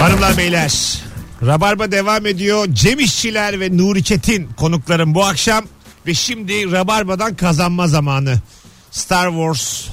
Hanımlar 0.00 0.38
beyler 0.38 1.04
Rabarba 1.46 1.92
devam 1.92 2.26
ediyor. 2.26 2.66
Cem 2.72 3.00
İşçiler 3.00 3.60
ve 3.60 3.76
Nuri 3.76 4.04
Çetin 4.04 4.48
konuklarım 4.56 5.14
bu 5.14 5.24
akşam. 5.24 5.64
Ve 6.06 6.14
şimdi 6.14 6.72
Rabarba'dan 6.72 7.36
kazanma 7.36 7.88
zamanı. 7.88 8.40
Star 8.90 9.28
Wars 9.28 9.84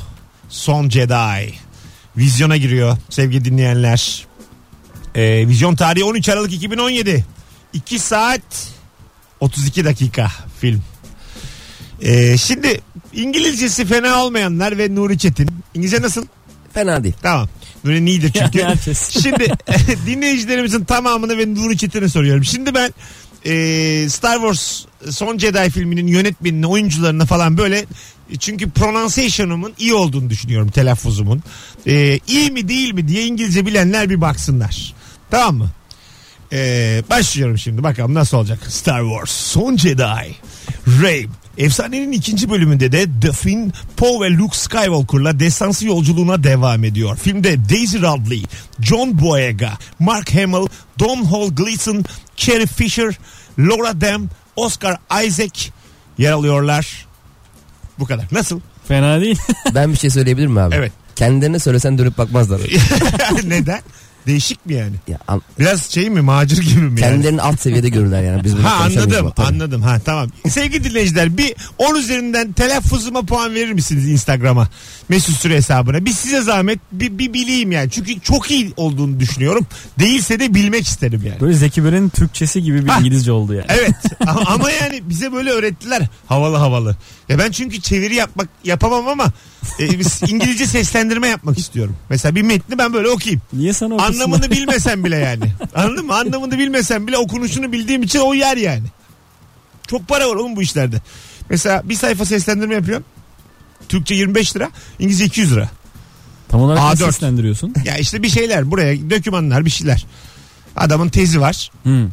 Son 0.50 0.90
Jedi. 0.90 1.54
Vizyona 2.18 2.58
giriyor 2.58 2.98
sevgili 3.10 3.46
dinleyenler. 3.46 4.26
Ee, 5.16 5.48
vizyon 5.48 5.76
tarihi 5.76 6.04
13 6.04 6.30
Aralık 6.30 6.54
2017. 6.54 7.26
2 7.74 8.00
saat 8.00 8.42
32 9.40 9.86
dakika 9.86 10.32
film. 10.60 10.82
Ee, 12.02 12.38
şimdi 12.38 12.82
İngilizcesi 13.14 13.86
fena 13.86 14.24
olmayanlar 14.24 14.78
ve 14.78 14.96
Nuri 14.96 15.18
Çetin. 15.18 15.50
İngilizce 15.74 16.02
nasıl? 16.02 16.26
Fena 16.74 17.04
değil. 17.04 17.16
Tamam. 17.22 17.50
Nuri 17.84 18.10
iyidir 18.10 18.32
çünkü. 18.40 18.94
Şimdi 19.22 19.48
dinleyicilerimizin 20.06 20.84
tamamını 20.84 21.38
ve 21.38 21.56
Nuri 21.56 21.78
Çetin'e 21.78 22.10
soruyorum. 22.10 22.44
Şimdi 22.44 22.76
ben 22.76 22.94
e, 23.46 24.10
Star 24.10 24.36
Wars 24.36 24.86
Son 25.10 25.38
Jedi 25.38 25.70
filminin 25.70 26.08
yönetmenine, 26.08 26.68
oyuncularına 26.68 27.26
falan 27.26 27.58
böyle 27.58 27.86
çünkü 28.40 28.70
pronunciation'umun 28.70 29.74
iyi 29.80 29.94
olduğunu 29.94 30.30
düşünüyorum 30.30 30.70
telaffuzumun. 30.70 31.44
E, 31.88 32.20
iyi 32.28 32.52
mi 32.52 32.68
değil 32.68 32.94
mi 32.94 33.08
diye 33.08 33.26
İngilizce 33.26 33.66
bilenler 33.66 34.10
bir 34.10 34.22
baksınlar. 34.22 34.94
Tamam 35.32 35.56
mı? 35.56 35.70
E, 36.54 37.04
başlıyorum 37.10 37.58
şimdi 37.58 37.84
bakalım 37.84 38.14
nasıl 38.14 38.38
olacak. 38.38 38.60
Star 38.70 39.02
Wars 39.02 39.32
Son 39.32 39.78
Jedi. 39.78 40.36
Rey 40.88 41.28
Efsanenin 41.58 42.12
ikinci 42.12 42.50
bölümünde 42.50 42.92
de 42.92 43.06
The 43.22 43.32
Finn, 43.32 43.74
Poe 43.98 44.26
ve 44.26 44.38
Luke 44.38 44.58
Skywalker'la 44.58 45.40
destansı 45.40 45.88
yolculuğuna 45.88 46.44
devam 46.44 46.84
ediyor. 46.84 47.18
Filmde 47.18 47.70
Daisy 47.70 47.98
Ridley, 47.98 48.44
John 48.80 49.20
Boyega, 49.22 49.72
Mark 50.00 50.36
Hamill, 50.36 50.68
Domhnall 51.00 51.50
Gleeson, 51.56 52.06
Carrie 52.38 52.66
Fisher, 52.66 53.18
Laura 53.60 54.02
Dern, 54.02 54.22
Oscar 54.56 54.98
Isaac 55.26 55.70
yer 56.18 56.32
alıyorlar. 56.32 57.06
Bu 58.00 58.06
kadar. 58.06 58.26
Nasıl? 58.32 58.60
Fena 58.88 59.22
değil. 59.22 59.40
Ben 59.76 59.92
bir 59.92 59.98
şey 59.98 60.10
söyleyebilir 60.10 60.48
miyim 60.48 60.58
abi? 60.58 60.76
Evet. 60.76 60.92
Kendilerine 61.16 61.60
söylesen 61.60 61.98
dönüp 61.98 62.18
bakmazlar. 62.18 62.62
Neden? 63.44 63.82
Değişik 64.28 64.66
mi 64.66 64.74
yani? 64.74 64.96
ya, 65.08 65.18
an- 65.28 65.42
Biraz 65.60 65.92
şey 65.92 66.10
mi 66.10 66.22
macir 66.22 66.58
gibi 66.62 66.80
mi 66.82 66.84
yani? 66.90 67.00
kendilerini 67.00 67.42
alt 67.42 67.60
seviyede 67.62 67.90
görürler 67.90 68.24
yani. 68.24 68.44
Biz 68.44 68.54
bunu 68.58 68.64
Ha 68.64 68.78
konuşamayız 68.84 69.14
anladım 69.16 69.34
tabii. 69.36 69.48
anladım 69.48 69.82
ha 69.82 70.00
tamam. 70.06 70.28
Sevgili 70.50 70.84
dinleyiciler 70.84 71.38
bir 71.38 71.54
10 71.78 71.96
üzerinden 71.96 72.54
telaffuzuma 72.54 73.22
puan 73.22 73.56
verir 73.56 73.72
misiniz 73.72 74.08
Instagram'a? 74.10 74.70
Mesut 75.10 75.36
Süre 75.36 75.56
hesabına. 75.56 76.06
Bir 76.06 76.12
size 76.12 76.42
zahmet 76.42 76.80
bir, 76.92 77.18
bir 77.18 77.34
bileyim 77.34 77.72
yani. 77.72 77.92
Çünkü 77.92 78.20
çok 78.20 78.52
iyi 78.52 78.74
olduğunu 78.78 79.20
düşünüyorum. 79.20 79.66
Değilse 80.00 80.40
de 80.40 80.54
bilmek 80.56 80.88
isterim 80.88 81.22
yani. 81.26 81.40
Böyle 81.42 81.54
Zeki 81.54 81.82
Müren'in 81.82 82.10
Türkçesi 82.10 82.64
gibi 82.64 82.84
bir 82.86 82.90
Ha. 82.90 83.00
İngilizce 83.00 83.32
oldu 83.32 83.54
yani. 83.54 83.66
Evet 83.70 83.96
ama, 84.28 84.42
ama 84.46 84.72
yani 84.72 85.02
bize 85.10 85.34
böyle 85.34 85.50
öğrettiler 85.50 86.02
havalı 86.26 86.56
havalı. 86.58 86.96
Ya 87.30 87.40
ben 87.40 87.52
çünkü 87.52 87.82
çeviri 87.82 88.16
yapmak 88.16 88.50
yapamam 88.64 89.08
ama 89.08 89.26
e, 89.80 90.00
biz 90.00 90.22
İngilizce 90.28 90.68
seslendirme 90.68 91.28
yapmak 91.28 91.58
istiyorum. 91.58 91.96
Mesela 92.10 92.36
bir 92.36 92.42
metni 92.42 92.78
ben 92.78 92.94
böyle 92.94 93.10
okuyayım. 93.10 93.42
Niye 93.54 93.74
sana 93.74 93.96
Anlamını 94.14 94.52
bilmesem 94.52 95.04
bile 95.04 95.16
yani. 95.16 95.52
Anladın 95.76 96.06
mı? 96.06 96.16
Anlamını 96.16 96.58
bilmesem 96.58 97.08
bile 97.08 97.18
okunuşunu 97.18 97.72
bildiğim 97.72 98.04
için 98.04 98.20
o 98.20 98.34
yer 98.34 98.58
yani. 98.58 98.88
Çok 99.88 100.08
para 100.08 100.30
var 100.30 100.36
oğlum 100.36 100.56
bu 100.56 100.62
işlerde. 100.62 101.02
Mesela 101.50 101.82
bir 101.90 101.96
sayfa 101.96 102.26
seslendirme 102.26 102.76
yapıyorum. 102.76 103.06
Türkçe 103.90 104.16
25 104.16 104.56
lira, 104.56 104.70
İngilizce 105.00 105.26
200 105.26 105.52
lira. 105.52 105.70
Tam 106.50 106.62
olarak 106.62 106.82
A4. 106.84 106.92
nasıl 106.92 107.06
seslendiriyorsun? 107.06 107.74
Ya 107.86 107.98
işte 107.98 108.24
bir 108.24 108.30
şeyler 108.30 108.72
buraya 108.72 109.10
dokümanlar 109.10 109.66
bir 109.66 109.70
şeyler. 109.70 110.06
Adamın 110.76 111.10
tezi 111.10 111.42
var. 111.42 111.72
Hı. 111.84 112.08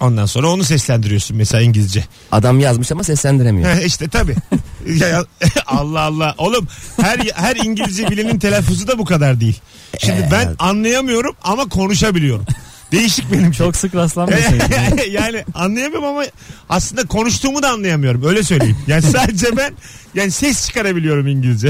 Ondan 0.00 0.26
sonra 0.26 0.48
onu 0.50 0.64
seslendiriyorsun 0.64 1.36
mesela 1.36 1.62
İngilizce. 1.62 2.04
Adam 2.32 2.60
yazmış 2.60 2.92
ama 2.92 3.02
seslendiremiyor. 3.04 3.76
İşte 3.82 4.08
tabii. 4.08 4.34
Ya- 4.86 5.08
ya- 5.08 5.24
Allah 5.66 6.00
Allah. 6.00 6.34
Oğlum 6.38 6.68
her 7.00 7.18
her 7.34 7.56
İngilizce 7.56 8.10
bilenin 8.10 8.38
telaffuzu 8.38 8.86
da 8.86 8.98
bu 8.98 9.04
kadar 9.04 9.40
değil. 9.40 9.60
Şimdi 9.98 10.28
ben 10.32 10.54
anlayamıyorum 10.58 11.36
ama 11.42 11.68
konuşabiliyorum. 11.68 12.46
Değişik 12.92 13.32
benim 13.32 13.52
Çok 13.52 13.76
sık 13.76 13.94
rastlanmıyorsun. 13.94 14.60
yani 15.10 15.44
anlayamıyorum 15.54 16.04
ama 16.04 16.24
aslında 16.68 17.06
konuştuğumu 17.06 17.62
da 17.62 17.70
anlayamıyorum. 17.70 18.24
Öyle 18.24 18.42
söyleyeyim. 18.42 18.76
Yani 18.86 19.02
sadece 19.12 19.56
ben 19.56 19.72
yani 20.14 20.30
ses 20.30 20.66
çıkarabiliyorum 20.66 21.26
İngilizce. 21.26 21.68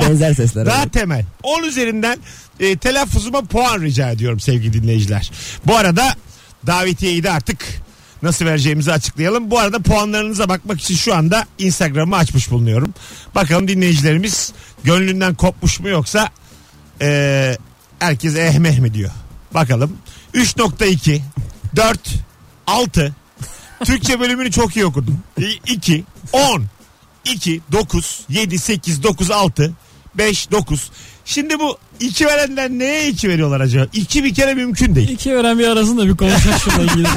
Benzer 0.00 0.34
sesler. 0.34 0.66
Daha 0.66 0.82
evet. 0.82 0.92
temel. 0.92 1.24
10 1.42 1.62
üzerinden 1.62 2.18
e, 2.60 2.76
telaffuzuma 2.76 3.40
puan 3.40 3.80
rica 3.82 4.10
ediyorum 4.10 4.40
sevgili 4.40 4.72
dinleyiciler. 4.82 5.30
Bu 5.66 5.76
arada 5.76 6.14
davetiyeyi 6.66 7.22
de 7.22 7.30
artık 7.30 7.58
nasıl 8.22 8.44
vereceğimizi 8.44 8.92
açıklayalım. 8.92 9.50
Bu 9.50 9.58
arada 9.58 9.78
puanlarınıza 9.78 10.48
bakmak 10.48 10.80
için 10.80 10.94
şu 10.94 11.14
anda 11.14 11.46
Instagram'ı 11.58 12.16
açmış 12.16 12.50
bulunuyorum. 12.50 12.94
Bakalım 13.34 13.68
dinleyicilerimiz 13.68 14.52
gönlünden 14.84 15.34
kopmuş 15.34 15.80
mu 15.80 15.88
yoksa 15.88 16.28
e, 17.02 17.56
herkes 17.98 18.36
eh 18.36 18.58
meh 18.58 18.78
mi 18.78 18.94
diyor. 18.94 19.10
Bakalım. 19.54 19.98
3.2 20.34 21.20
4 21.76 22.00
6 22.66 23.14
Türkçe 23.84 24.20
bölümünü 24.20 24.50
çok 24.50 24.76
iyi 24.76 24.86
okudum. 24.86 25.20
2 25.66 26.04
10 26.32 26.64
2 27.24 27.60
9 27.72 28.20
7 28.28 28.58
8 28.58 29.02
9 29.02 29.30
6 29.30 29.72
5 30.14 30.50
9 30.50 30.90
Şimdi 31.30 31.58
bu 31.58 31.78
iki 32.00 32.26
verenler 32.26 32.70
neye 32.70 33.08
iki 33.08 33.28
veriyorlar 33.28 33.60
acaba? 33.60 33.86
İki 33.92 34.24
bir 34.24 34.34
kere 34.34 34.54
mümkün 34.54 34.94
değil. 34.94 35.08
İki 35.08 35.32
öğren 35.32 35.58
bir 35.58 35.68
arasın 35.68 35.98
da 35.98 36.06
bir 36.06 36.16
konuşalım 36.16 36.58
şununla 36.58 36.82
ilgili. 36.92 37.08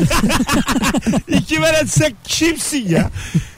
İki 1.38 1.62
veren 1.62 1.86
sen 1.86 2.13
kimsin 2.23 2.89
ya? 2.89 3.10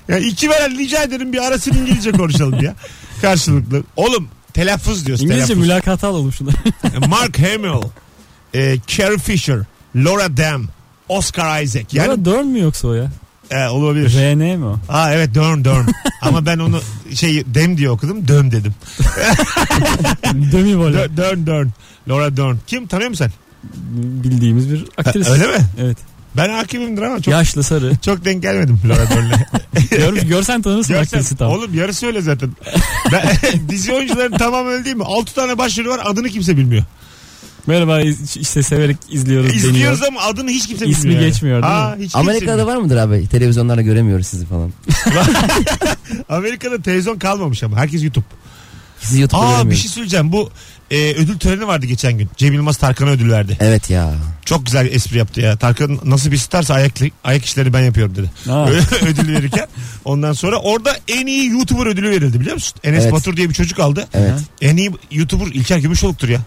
Ya 0.07 0.17
iki 0.17 0.49
veren 0.49 0.77
rica 0.77 1.03
ederim 1.03 1.33
bir 1.33 1.37
arasın 1.47 1.71
İngilizce 1.73 2.11
konuşalım 2.11 2.63
ya. 2.63 2.75
Karşılıklı. 3.21 3.83
Oğlum 3.95 4.27
telaffuz 4.53 5.05
diyoruz. 5.05 5.23
İngilizce 5.23 5.45
telaffuz. 5.45 5.67
mülakata 5.67 6.07
alalım 6.07 6.33
şunu. 6.33 6.49
Mark 7.09 7.39
Hamill, 7.39 7.81
e, 8.53 8.77
Carrie 8.87 9.17
Fisher, 9.17 9.59
Laura 9.95 10.37
Dern, 10.37 10.61
Oscar 11.09 11.61
Isaac. 11.61 11.93
Yani 11.93 12.07
Yani 12.09 12.25
Dörn 12.25 12.47
mü 12.47 12.59
yoksa 12.59 12.87
o 12.87 12.93
ya? 12.93 13.11
E, 13.51 13.67
olabilir. 13.67 14.09
RN 14.13 14.57
mi 14.59 14.65
o? 14.65 14.79
Aa 14.89 15.13
evet 15.13 15.35
Dern 15.35 15.65
Dern. 15.65 15.85
Ama 16.21 16.45
ben 16.45 16.59
onu 16.59 16.81
şey 17.13 17.43
dem 17.45 17.77
diye 17.77 17.89
okudum. 17.89 18.27
Dön 18.27 18.51
dedim. 18.51 18.73
Demi 20.33 20.79
böyle. 20.79 20.97
Dön 20.97 21.17
Dern 21.17 21.45
Dern. 21.47 21.67
Laura 22.09 22.37
Dern. 22.37 22.55
Kim 22.67 22.87
tanıyor 22.87 23.09
musun 23.09 23.25
sen? 23.25 23.31
Bildiğimiz 24.23 24.71
bir 24.71 24.85
aktris. 24.97 25.27
Ha, 25.27 25.31
öyle 25.33 25.47
mi? 25.47 25.65
Evet. 25.81 25.97
Ben 26.37 26.49
hakimimdir 26.49 27.01
ama 27.01 27.21
çok 27.21 27.31
Yaşlı 27.31 27.63
sarı. 27.63 27.91
çok 28.01 28.25
denk 28.25 28.41
gelmedim 28.41 28.79
Laura 28.89 29.09
Dern'le. 29.09 29.31
Gör, 29.91 30.13
görsen 30.13 30.61
tanırsın 30.61 30.95
Görsen, 30.95 31.17
aktrisi 31.17 31.35
tam. 31.37 31.51
oğlum 31.51 31.73
yarısı 31.73 32.07
öyle 32.07 32.21
zaten. 32.21 32.49
Ben, 33.11 33.29
dizi 33.69 33.93
oyuncuların 33.93 34.37
tamamı 34.37 34.69
öyle 34.69 34.85
değil 34.85 34.95
mi? 34.95 35.03
6 35.05 35.35
tane 35.35 35.57
başrolü 35.57 35.89
var 35.89 36.01
adını 36.03 36.29
kimse 36.29 36.57
bilmiyor. 36.57 36.83
Merhaba 37.67 38.01
iz- 38.01 38.37
işte 38.37 38.63
severek 38.63 38.97
izliyoruz 39.09 39.55
İzliyoruz 39.55 39.99
deniyor. 40.01 40.07
ama 40.07 40.21
adını 40.21 40.49
hiç 40.49 40.67
kimse 40.67 40.85
İsmi 40.85 41.03
bilmiyor. 41.03 41.21
yani. 41.21 41.31
geçmiyor, 41.31 41.63
değil 41.63 41.73
Ha, 41.73 41.89
mi? 41.89 41.95
hiç 41.95 42.11
kimse 42.11 42.17
Amerika'da 42.17 42.57
bilmiyor. 42.57 42.67
var 42.67 42.81
mıdır 42.81 42.97
abi? 42.97 43.27
Televizyonlarda 43.27 43.81
göremiyoruz 43.81 44.27
sizi 44.27 44.45
falan. 44.45 44.71
Amerika'da 46.29 46.81
televizyon 46.81 47.17
kalmamış 47.19 47.63
ama 47.63 47.77
herkes 47.77 48.03
YouTube. 48.03 48.25
Sizi 49.01 49.21
YouTube'da 49.21 49.41
Aa 49.45 49.49
bir 49.49 49.53
göremiyoruz. 49.55 49.81
şey 49.81 49.91
söyleyeceğim. 49.91 50.31
Bu 50.31 50.49
e, 50.91 51.13
ödül 51.13 51.39
töreni 51.39 51.67
vardı 51.67 51.85
geçen 51.85 52.17
gün. 52.17 52.29
Cem 52.37 52.53
Yılmaz 52.53 52.77
Tarkan'a 52.77 53.09
ödül 53.09 53.31
verdi. 53.31 53.57
Evet 53.59 53.89
ya. 53.89 54.13
Çok 54.45 54.65
güzel 54.65 54.85
espri 54.93 55.17
yaptı 55.17 55.41
ya. 55.41 55.57
Tarkan 55.57 55.99
nasıl 56.05 56.31
bir 56.31 56.37
starsa 56.37 56.73
ayak, 56.73 56.91
ayak 57.23 57.45
işleri 57.45 57.73
ben 57.73 57.81
yapıyorum 57.81 58.15
dedi. 58.15 58.31
Ödül 59.05 59.33
verirken. 59.35 59.67
Ondan 60.05 60.33
sonra 60.33 60.57
orada 60.57 60.97
en 61.07 61.27
iyi 61.27 61.49
YouTuber 61.49 61.85
ödülü 61.85 62.09
verildi 62.09 62.39
biliyor 62.39 62.55
musun? 62.55 62.73
Enes 62.83 63.03
Evet. 63.03 63.13
Batur 63.13 63.37
diye 63.37 63.49
bir 63.49 63.53
çocuk 63.53 63.79
aldı. 63.79 64.07
Evet. 64.13 64.33
En 64.61 64.77
iyi 64.77 64.91
YouTuber 65.11 65.45
İlker 65.45 65.77
Gümüşoluk'tur 65.77 66.29
ya. 66.29 66.39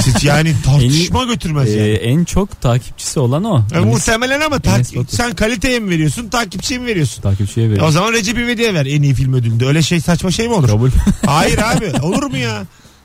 Siz 0.00 0.24
yani 0.24 0.54
tartışma 0.64 1.24
götürmez 1.24 1.68
Ee, 1.68 1.72
yani. 1.80 1.92
en 1.92 2.24
çok 2.24 2.60
takipçisi 2.60 3.20
olan 3.20 3.44
o. 3.44 3.54
Yani 3.72 3.82
Enes 3.84 3.94
muhtemelen 3.94 4.40
ama 4.40 4.58
ta- 4.60 4.76
Enes 4.76 4.96
Batur. 4.96 5.16
sen 5.16 5.34
kaliteye 5.34 5.78
mi 5.78 5.90
veriyorsun 5.90 6.28
takipçiye 6.28 6.80
mi 6.80 6.86
veriyorsun? 6.86 7.22
takipçiye 7.22 7.66
O 7.66 7.70
veriyor. 7.70 7.90
zaman 7.90 8.12
Recep 8.12 8.38
İvedik'e 8.38 8.74
ver 8.74 8.86
en 8.86 9.02
iyi 9.02 9.14
film 9.14 9.34
ödülünde. 9.34 9.66
Öyle 9.66 9.82
şey 9.82 10.00
saçma 10.00 10.30
şey 10.30 10.48
mi 10.48 10.54
olur? 10.54 10.68
Kabul. 10.68 10.90
Hayır 11.26 11.58
abi 11.58 11.92
olur 12.02 12.22
mu 12.22 12.36
ya? 12.36 12.62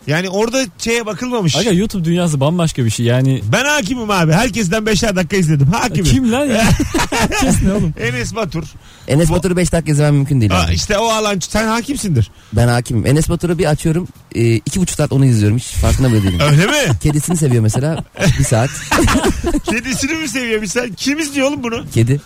Yani 0.08 0.30
orada 0.30 0.66
şeye 0.78 1.06
bakılmamış. 1.06 1.56
Aga 1.56 1.72
YouTube 1.72 2.06
dünyası 2.06 2.40
bambaşka 2.40 2.86
bir 2.86 2.90
şey. 2.90 3.06
Yani 3.06 3.42
Ben 3.52 3.66
hakimim 3.66 4.10
abi. 4.12 4.32
Herkesten 4.34 4.86
beşer 4.86 5.16
dakika 5.16 5.36
izledim. 5.38 5.68
Hakimim. 5.68 6.12
kim 6.12 6.32
lan 6.32 6.46
ya? 6.46 6.64
Herkes 7.10 7.62
ne 7.64 7.74
oğlum? 7.74 7.94
Enes 8.00 8.36
Batur. 8.36 8.64
Enes 9.08 9.32
Batur'u 9.32 9.58
5 9.58 9.72
dakika 9.72 9.92
izlemem 9.92 10.16
mümkün 10.16 10.42
değil. 10.42 10.52
Aa, 10.56 10.64
abi. 10.66 10.74
işte 10.74 10.98
o 10.98 11.10
alan 11.10 11.40
sen 11.50 11.68
hakimsindir. 11.68 12.32
Ben 12.54 12.68
hakimim. 12.68 13.06
Enes 13.06 13.30
Batur'u 13.30 13.58
bir 13.58 13.66
açıyorum. 13.66 14.08
E, 14.36 14.54
iki 14.56 14.82
buçuk 14.82 14.98
saat 14.98 15.12
onu 15.12 15.26
izliyorum. 15.26 15.58
Hiç 15.58 15.66
farkında 15.66 16.10
bile 16.14 16.24
değilim. 16.24 16.40
Öyle 16.40 16.66
mi? 16.66 16.74
Kedisini 17.04 17.38
seviyor 17.38 17.64
mesela. 17.64 18.04
Bir 18.40 18.44
saat. 18.44 18.70
Kedisini 19.70 20.14
mi 20.14 20.28
seviyor 20.28 20.62
bir 20.62 20.68
sen? 20.68 20.94
Kim 20.94 21.20
izliyor 21.20 21.48
oğlum 21.48 21.64
bunu? 21.64 21.86
Kedi. 21.94 22.22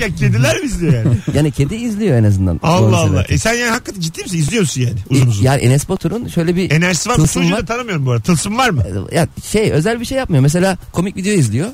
Ya 0.00 0.14
kediler 0.18 0.60
mi 0.60 0.66
izliyor 0.66 0.92
yani? 0.94 1.16
Yani 1.34 1.50
kedi 1.52 1.74
izliyor 1.74 2.16
en 2.18 2.24
azından. 2.24 2.60
Allah 2.62 2.80
Doğru 2.86 2.96
Allah. 2.96 3.24
E 3.28 3.38
sen 3.38 3.54
yani 3.54 3.70
hakikaten 3.70 4.00
ciddi 4.00 4.22
misin? 4.22 4.38
İzliyorsun 4.38 4.80
yani 4.80 4.94
uzun 5.10 5.26
E, 5.26 5.28
uzun. 5.30 5.42
Yani 5.44 5.62
Enes 5.62 5.88
Batur'un 5.88 6.28
şöyle 6.28 6.56
bir 6.56 6.70
Enerjisi 6.70 7.08
var 7.08 7.14
mı? 7.14 7.20
Tılsım 7.22 7.42
Çocuğu 7.42 7.54
var. 7.54 7.62
da 7.62 7.66
tanımıyorum 7.66 8.06
bu 8.06 8.10
arada. 8.10 8.22
Tılsım 8.22 8.58
var 8.58 8.70
mı? 8.70 8.82
ya 9.12 9.28
şey 9.50 9.72
özel 9.72 10.00
bir 10.00 10.04
şey 10.04 10.18
yapmıyor. 10.18 10.42
Mesela 10.42 10.78
komik 10.92 11.16
video 11.16 11.32
izliyor. 11.32 11.68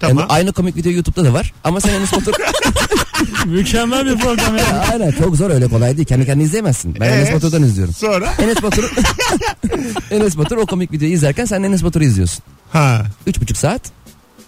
Tamam. 0.00 0.18
Yani 0.18 0.26
aynı 0.32 0.52
komik 0.52 0.76
video 0.76 0.92
YouTube'da 0.92 1.24
da 1.24 1.32
var. 1.32 1.52
Ama 1.64 1.80
sen 1.80 1.94
Enes 1.94 2.12
Batur... 2.12 2.32
Mükemmel 3.46 4.06
bir 4.06 4.16
program 4.18 4.56
ya. 4.56 4.86
Aynen 4.92 5.10
çok 5.10 5.36
zor 5.36 5.50
öyle 5.50 5.68
kolay 5.68 5.96
değil. 5.96 6.08
Kendi 6.08 6.26
kendine 6.26 6.44
izleyemezsin. 6.44 6.96
Ben 7.00 7.08
Ee, 7.12 7.14
Enes 7.14 7.34
Batur'dan 7.34 7.62
izliyorum. 7.62 7.94
Sonra? 7.94 8.32
Enes 8.42 8.62
Batur 8.62 8.90
Enes 10.10 10.36
Batur 10.38 10.56
o 10.56 10.66
komik 10.66 10.92
videoyu 10.92 11.12
izlerken 11.14 11.44
sen 11.44 11.62
Enes 11.62 11.84
Batur'u 11.84 12.04
izliyorsun. 12.04 12.42
Ha. 12.72 13.02
Üç 13.26 13.40
buçuk 13.40 13.56
saat 13.56 13.80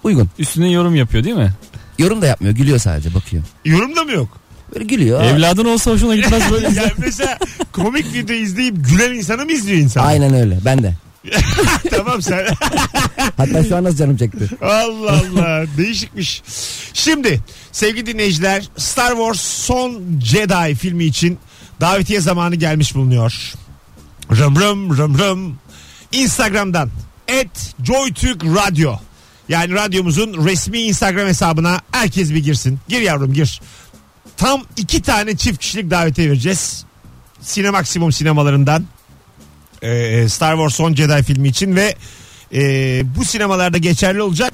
uygun. 0.04 0.28
Üstüne 0.38 0.70
yorum 0.70 0.94
yapıyor 0.94 1.24
değil 1.24 1.36
mi? 1.36 1.52
Yorum 1.98 2.22
da 2.22 2.26
yapmıyor. 2.26 2.54
Gülüyor 2.54 2.78
sadece 2.78 3.14
bakıyor. 3.14 3.42
Yorum 3.64 3.96
da 3.96 4.04
mı 4.04 4.12
yok? 4.12 4.28
Böyle 4.74 4.84
gülüyor. 4.84 5.22
Evladın 5.22 5.64
olsa 5.64 5.90
hoşuna 5.90 6.16
gitmez 6.16 6.42
böyle. 6.52 6.66
yani 6.66 6.92
mesela 6.98 7.38
komik 7.72 8.14
video 8.14 8.36
izleyip 8.36 8.76
gülen 8.90 9.14
insanı 9.14 9.44
mı 9.44 9.52
izliyor 9.52 9.78
insan? 9.78 10.04
Aynen 10.04 10.34
öyle. 10.34 10.58
Ben 10.64 10.82
de. 10.82 10.94
tamam 11.90 12.22
sen. 12.22 12.46
Hatta 13.36 13.64
şu 13.64 13.76
an 13.76 13.84
nasıl 13.84 13.96
canım 13.96 14.16
çekti. 14.16 14.48
Allah 14.62 15.12
Allah 15.12 15.64
değişikmiş. 15.78 16.42
Şimdi 16.92 17.40
sevgili 17.72 18.06
dinleyiciler 18.06 18.68
Star 18.76 19.10
Wars 19.10 19.40
Son 19.40 20.02
Jedi 20.24 20.74
filmi 20.74 21.04
için 21.04 21.38
davetiye 21.80 22.20
zamanı 22.20 22.54
gelmiş 22.54 22.94
bulunuyor. 22.94 23.52
Rım 24.36 24.56
rım 24.60 24.98
rım 24.98 25.18
rım. 25.18 25.58
Instagram'dan 26.12 26.90
et 27.28 27.74
JoyTürk 27.84 28.44
Radyo. 28.44 28.94
Yani 29.48 29.72
radyomuzun 29.72 30.46
resmi 30.46 30.78
Instagram 30.78 31.26
hesabına 31.26 31.80
herkes 31.92 32.30
bir 32.30 32.44
girsin. 32.44 32.78
Gir 32.88 33.00
yavrum 33.00 33.32
gir. 33.32 33.60
Tam 34.36 34.62
iki 34.76 35.02
tane 35.02 35.36
çift 35.36 35.58
kişilik 35.58 35.90
davetiye 35.90 36.30
vereceğiz. 36.30 36.84
Sinemaksimum 37.40 38.12
sinemalarından. 38.12 38.84
Ee, 39.82 40.28
Star 40.28 40.56
Wars 40.56 40.74
Son 40.74 40.94
Jedi 40.94 41.22
filmi 41.22 41.48
için 41.48 41.76
ve 41.76 41.96
e, 42.52 43.02
bu 43.16 43.24
sinemalarda 43.24 43.78
geçerli 43.78 44.22
olacak 44.22 44.52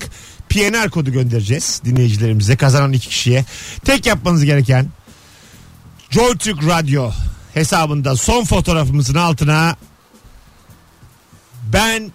PNR 0.49 0.91
kodu 0.91 1.13
göndereceğiz 1.13 1.83
dinleyicilerimize 1.85 2.57
kazanan 2.57 2.93
iki 2.93 3.09
kişiye. 3.09 3.45
Tek 3.85 4.07
yapmanız 4.07 4.45
gereken 4.45 4.89
JoyTürk 6.11 6.67
Radyo 6.67 7.11
hesabında 7.55 8.17
son 8.17 8.45
fotoğrafımızın 8.45 9.15
altına 9.15 9.77
ben 11.73 12.13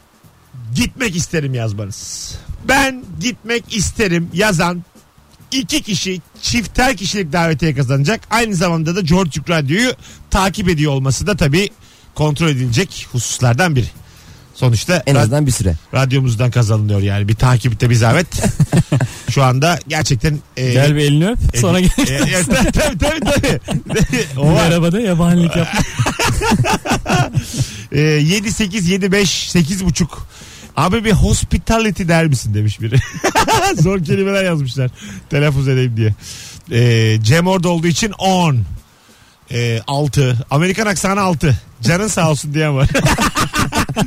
gitmek 0.80 1.16
isterim 1.16 1.54
yazmanız. 1.54 2.36
Ben 2.68 3.04
gitmek 3.22 3.76
isterim 3.76 4.30
yazan 4.34 4.84
iki 5.52 5.82
kişi 5.82 6.22
çifter 6.42 6.98
kişilik 6.98 7.34
davetiye 7.34 7.76
kazanacak. 7.76 8.22
Aynı 8.30 8.56
zamanda 8.56 8.96
da 8.96 9.02
George 9.02 9.30
Türk 9.32 9.50
Radyo'yu 9.50 9.94
takip 10.32 10.70
ediyor 10.70 10.92
olması 10.92 11.28
da 11.28 11.36
tabii 11.38 11.70
kontrol 12.16 12.48
edilecek 12.48 13.08
hususlardan 13.12 13.76
biri. 13.76 13.86
Sonuçta 14.56 15.04
En 15.08 15.16
azından 15.16 15.46
bir 15.46 15.52
süre. 15.52 15.76
radyomuzdan 15.94 16.52
kazanılıyor 16.52 17.02
yani 17.02 17.28
bir 17.28 17.36
takipte 17.36 17.90
bir 17.90 17.96
zahmet. 17.96 18.28
Şu 19.32 19.44
anda 19.44 19.80
gerçekten 19.88 20.40
e, 20.58 20.72
Gel 20.72 20.96
bir 20.96 21.02
elini 21.02 21.28
öp. 21.30 21.38
e, 21.54 21.58
Sonra 21.60 21.80
gel. 21.80 21.90
e, 21.98 22.14
e, 22.14 22.44
tabii 22.44 22.72
tabii 22.72 23.20
tabii. 23.20 23.60
tabii. 23.88 24.26
o 24.40 24.54
var. 24.54 24.92
De 24.92 25.02
yabanilik 25.02 25.56
yap. 25.56 25.68
E, 27.92 28.00
7 28.02 28.52
8 28.54 28.90
7 28.90 29.12
5 29.12 29.30
8 29.52 29.86
buçuk. 29.86 30.28
Abi 30.76 31.06
bir 31.06 31.12
hospitality 31.12 32.04
der 32.08 32.26
misin 32.28 32.54
demiş 32.54 32.82
biri. 32.82 32.96
Zor 33.82 34.04
kelimeler 34.04 34.44
yazmışlar. 34.44 34.92
Telaffuz 35.30 35.68
edeyim 35.68 35.98
diye. 35.98 36.14
E, 36.72 37.18
Cem 37.24 37.48
orada 37.48 37.70
olduğu 37.70 37.88
için 37.88 38.12
on. 38.12 38.60
e, 39.52 39.82
6. 39.88 40.38
Amerikan 40.52 40.86
aksanı 40.88 41.22
6. 41.22 41.58
Canın 41.82 42.08
sağ 42.08 42.30
olsun 42.30 42.54
diyen 42.54 42.76
var. 42.76 42.90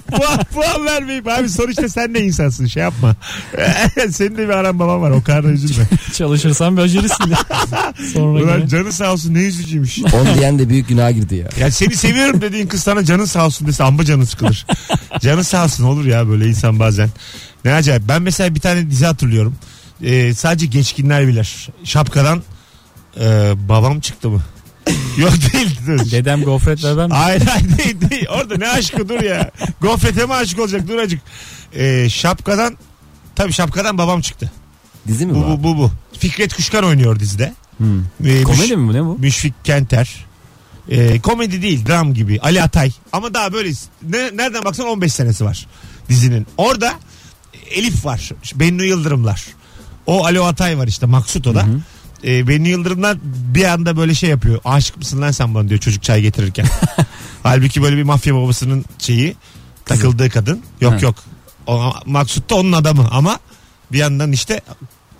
puan, 0.10 0.38
puan 0.54 0.84
vermeyeyim 0.86 1.28
abi 1.28 1.48
sonuçta 1.48 1.88
sen 1.88 2.14
de 2.14 2.24
insansın 2.24 2.66
şey 2.66 2.82
yapma. 2.82 3.16
Senin 4.10 4.36
de 4.36 4.48
bir 4.48 4.48
aran 4.48 4.78
baban 4.78 5.02
var 5.02 5.10
o 5.10 5.22
kadar 5.22 5.44
da 5.44 5.48
üzülme. 5.48 5.84
Çalışırsan 6.12 6.76
becerirsin. 6.76 7.32
Sonra 8.12 8.44
Ulan 8.44 8.58
gene- 8.58 8.68
canı 8.68 8.92
sağ 8.92 9.12
olsun 9.12 9.34
ne 9.34 9.38
üzücüymüş. 9.42 9.98
On 9.98 10.34
diyen 10.38 10.58
de 10.58 10.68
büyük 10.68 10.88
günaha 10.88 11.10
girdi 11.14 11.34
ya. 11.34 11.48
Ya 11.60 11.70
seni 11.70 11.96
seviyorum 11.96 12.40
dediğin 12.40 12.66
kız 12.66 12.82
sana 12.82 13.04
canın 13.04 13.24
sağ 13.24 13.46
olsun 13.46 13.66
dese 13.66 13.84
amba 13.84 14.04
canı 14.04 14.26
sıkılır. 14.26 14.66
canı 15.20 15.44
sağ 15.44 15.64
olsun 15.64 15.84
olur 15.84 16.04
ya 16.04 16.28
böyle 16.28 16.46
insan 16.48 16.78
bazen. 16.78 17.08
Ne 17.64 17.74
acayip. 17.74 18.02
Ben 18.08 18.22
mesela 18.22 18.54
bir 18.54 18.60
tane 18.60 18.90
dizi 18.90 19.06
hatırlıyorum. 19.06 19.56
Ee, 20.02 20.34
sadece 20.34 20.66
geçkinler 20.66 21.28
bilir. 21.28 21.68
Şapkadan 21.84 22.42
e, 23.20 23.52
babam 23.68 24.00
çıktı 24.00 24.30
mı? 24.30 24.42
Yok 25.18 25.32
değil. 25.52 25.78
dur. 25.86 26.10
Dedem 26.10 26.42
gofret 26.42 26.82
mi? 26.84 27.14
Hayır 27.14 27.42
hayır 27.46 27.78
değil, 27.78 28.10
değil. 28.10 28.26
Orada 28.28 28.56
ne 28.56 28.68
aşkı 28.68 29.08
dur 29.08 29.20
ya. 29.20 29.50
Gofrete 29.80 30.26
mi 30.26 30.34
aşık 30.34 30.58
olacak 30.60 30.88
dur 30.88 30.98
acık. 30.98 31.20
Ee, 31.74 32.08
şapkadan 32.10 32.76
tabii 33.36 33.52
şapkadan 33.52 33.98
babam 33.98 34.20
çıktı. 34.20 34.52
Dizi 35.08 35.26
mi 35.26 35.34
Bu 35.34 35.40
bu? 35.40 35.48
bu 35.48 35.62
bu 35.62 35.78
bu. 35.78 35.90
Fikret 36.18 36.54
Kuşkan 36.54 36.84
oynuyor 36.84 37.20
dizide. 37.20 37.54
Hmm. 37.78 38.04
Ee, 38.24 38.42
Komedi 38.42 38.76
mi 38.76 38.88
bu 38.88 38.92
ne 38.92 39.04
bu? 39.04 39.18
Müşfik 39.18 39.64
Kenter. 39.64 40.24
Ee, 40.90 41.20
komedi 41.20 41.62
değil 41.62 41.86
dram 41.86 42.14
gibi 42.14 42.40
Ali 42.40 42.62
Atay 42.62 42.90
ama 43.12 43.34
daha 43.34 43.52
böyle 43.52 43.70
ne, 44.02 44.36
nereden 44.36 44.64
baksan 44.64 44.86
15 44.86 45.12
senesi 45.12 45.44
var 45.44 45.66
dizinin. 46.08 46.46
Orada 46.56 46.92
Elif 47.70 48.04
var 48.04 48.30
Bennu 48.54 48.84
Yıldırımlar 48.84 49.46
o 50.06 50.24
Ali 50.24 50.40
Atay 50.40 50.78
var 50.78 50.86
işte 50.88 51.06
Maksut 51.06 51.46
o 51.46 51.54
da. 51.54 51.66
Ee, 52.24 52.48
Bennu 52.48 52.68
Yıldırımlar 52.68 53.18
bir 53.54 53.64
anda 53.64 53.96
böyle 53.96 54.14
şey 54.14 54.30
yapıyor 54.30 54.60
aşık 54.64 54.96
mısın 54.96 55.20
lan 55.22 55.30
sen 55.30 55.54
bana 55.54 55.68
diyor 55.68 55.80
çocuk 55.80 56.02
çay 56.02 56.22
getirirken. 56.22 56.66
Halbuki 57.42 57.82
böyle 57.82 57.96
bir 57.96 58.02
mafya 58.02 58.34
babasının 58.34 58.84
şeyi 58.98 59.36
takıldığı 59.84 60.30
kadın 60.30 60.62
yok 60.80 60.92
Ha. 60.92 60.98
yok 61.00 61.14
o, 61.66 61.92
Maksut 62.06 62.50
da 62.50 62.54
onun 62.54 62.72
adamı 62.72 63.08
ama 63.10 63.38
bir 63.92 63.98
yandan 63.98 64.32
işte 64.32 64.60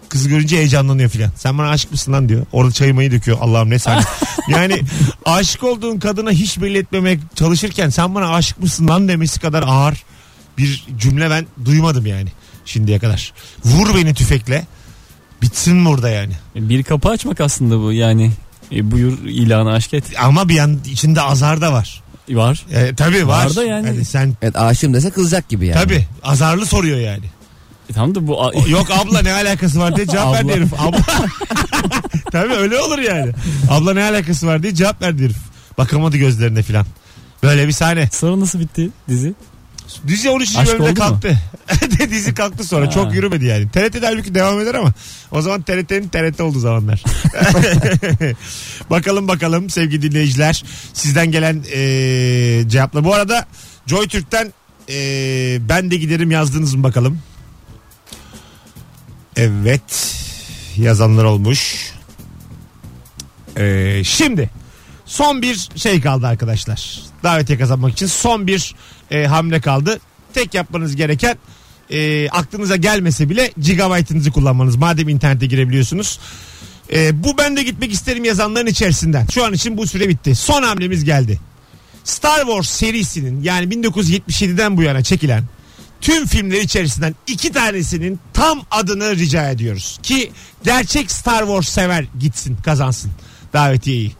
kızı 0.09 0.29
görünce 0.29 0.57
heyecanlanıyor 0.57 1.11
filan. 1.11 1.31
Sen 1.37 1.59
bana 1.59 1.69
aşık 1.71 1.93
mısın 1.93 2.13
lan 2.13 2.29
diyor. 2.29 2.47
Orada 2.53 2.73
çayı 2.73 2.95
mayı 2.95 3.11
döküyor. 3.11 3.39
Allah'ım 3.41 3.71
ne 3.71 3.79
sen. 3.79 4.03
yani 4.49 4.81
aşık 5.25 5.65
olduğun 5.65 5.99
kadına 5.99 6.31
hiç 6.31 6.61
belli 6.61 6.79
etmemek 6.79 7.21
çalışırken 7.35 7.89
sen 7.89 8.15
bana 8.15 8.35
aşık 8.35 8.61
mısın 8.61 8.89
lan 8.89 9.09
demesi 9.09 9.41
kadar 9.41 9.65
ağır 9.67 10.05
bir 10.59 10.87
cümle 10.99 11.31
ben 11.31 11.47
duymadım 11.65 12.07
yani 12.07 12.29
şimdiye 12.65 12.99
kadar. 12.99 13.33
Vur 13.65 13.95
beni 13.95 14.15
tüfekle. 14.15 14.67
Bitsin 15.43 15.85
burada 15.85 16.09
yani. 16.11 16.33
Bir 16.55 16.83
kapı 16.83 17.09
açmak 17.09 17.41
aslında 17.41 17.81
bu 17.83 17.93
yani. 17.93 18.31
E, 18.73 18.91
buyur 18.91 19.19
ilanı 19.25 19.73
aşk 19.73 19.95
et. 19.95 20.05
Ama 20.23 20.49
bir 20.49 20.55
yan 20.55 20.79
içinde 20.91 21.23
azar 21.23 21.61
da 21.61 21.73
var. 21.73 22.03
Var. 22.31 22.67
E, 22.73 22.95
tabii 22.95 23.27
var. 23.29 23.47
Var 23.47 23.57
da 23.57 23.65
yani. 23.65 24.05
sen 24.05 24.35
Evet 24.43 24.57
aşığım 24.57 24.95
dese 24.95 25.11
kızacak 25.11 25.49
gibi 25.49 25.67
yani. 25.67 25.83
tabii 25.83 26.07
azarlı 26.23 26.67
soruyor 26.67 26.99
yani. 26.99 27.25
E, 27.91 27.93
tamam 27.93 28.15
da 28.15 28.27
bu 28.27 28.53
Yok 28.69 28.91
abla 28.91 29.23
ne 29.23 29.33
alakası 29.33 29.81
var 29.81 29.97
diye 29.97 30.07
cevap 30.07 30.35
verdi 30.35 30.45
Abla. 30.53 30.57
herif. 30.57 30.73
Abla. 30.81 30.99
Tabii 32.33 32.53
öyle 32.55 32.81
olur 32.81 32.99
yani. 32.99 33.33
Abla 33.71 33.95
ne 33.95 34.03
alakası 34.05 34.47
var 34.47 34.63
diye 34.63 34.75
cevap 34.75 35.03
verdi 35.03 35.25
herif. 35.25 35.37
Bakamadı 35.79 36.17
gözlerine 36.17 36.63
filan. 36.63 36.87
Böyle 37.43 37.69
bir 37.69 37.73
sahne. 37.73 38.09
sonra 38.13 38.41
nasıl 38.41 38.61
bitti 38.61 38.89
dizi? 39.09 39.35
Dizi 40.07 40.31
13. 40.31 40.57
Aşk 40.57 40.73
bölümde 40.73 40.95
kalktı. 40.95 41.39
Dizi 42.11 42.35
kalktı 42.35 42.65
sonra. 42.65 42.87
Ha. 42.87 42.91
Çok 42.91 43.15
yürümedi 43.15 43.45
yani. 43.45 43.69
TRT'de 43.71 44.07
halbuki 44.07 44.35
devam 44.35 44.61
eder 44.61 44.75
ama 44.75 44.93
o 45.31 45.43
zaman 45.43 45.63
TRT'nin 45.63 46.09
TRT 46.09 46.41
olduğu 46.41 46.59
zamanlar. 46.61 47.03
bakalım 48.91 49.29
bakalım 49.29 49.71
sevgili 49.71 50.03
dinleyiciler. 50.03 50.65
Sizden 50.95 51.31
gelen 51.31 51.65
eee 51.75 52.69
cevapla. 52.69 53.05
Bu 53.05 53.15
arada 53.15 53.47
Joy 53.87 54.09
Türk'ten 54.09 54.53
eee, 54.89 55.59
ben 55.69 55.91
de 55.91 55.97
giderim 55.97 56.31
yazdınız 56.31 56.75
mı 56.75 56.83
bakalım. 56.83 57.19
Evet. 59.37 60.17
Yazanlar 60.77 61.25
olmuş. 61.25 61.93
Eee, 63.59 64.03
şimdi 64.05 64.51
son 65.07 65.43
bir 65.43 65.69
şey 65.77 66.01
kaldı 66.01 66.27
arkadaşlar. 66.27 66.99
Davetiye 67.23 67.59
kazanmak 67.59 67.93
için 67.93 68.07
son 68.07 68.47
bir 68.47 68.75
e, 69.13 69.27
hamle 69.27 69.61
kaldı. 69.61 70.01
Tek 70.35 70.55
yapmanız 70.55 70.97
gereken 70.97 71.37
e, 71.91 72.29
aklınıza 72.29 72.77
gelmese 72.77 73.31
bile 73.31 73.53
gigabyte'ınızı 73.59 74.31
kullanmanız. 74.31 74.77
Madem 74.77 75.09
internete 75.09 75.47
girebiliyorsunuz. 75.47 76.21
E, 76.93 77.25
bu 77.25 77.39
ben 77.39 77.57
de 77.57 77.63
gitmek 77.63 77.93
isterim 77.93 78.25
yazanların 78.25 78.67
içerisinden. 78.67 79.27
Şu 79.27 79.45
an 79.45 79.53
için 79.53 79.77
bu 79.77 79.87
süre 79.87 80.09
bitti. 80.09 80.35
Son 80.35 80.63
hamlemiz 80.63 81.05
geldi. 81.05 81.41
Star 82.05 82.41
Wars 82.41 82.69
serisinin 82.69 83.43
yani 83.43 83.75
1977'den 83.75 84.77
bu 84.77 84.83
yana 84.83 85.03
çekilen 85.03 85.45
tüm 86.01 86.27
filmler 86.27 86.61
içerisinden 86.61 87.15
iki 87.27 87.53
tanesinin 87.53 88.21
tam 88.33 88.63
adını 88.71 89.17
rica 89.17 89.51
ediyoruz. 89.51 89.99
Ki 90.03 90.33
gerçek 90.65 91.11
Star 91.11 91.41
Wars 91.41 91.69
sever 91.69 92.05
gitsin 92.21 92.57
kazansın 92.65 93.11
davetiyeyi. 93.53 94.13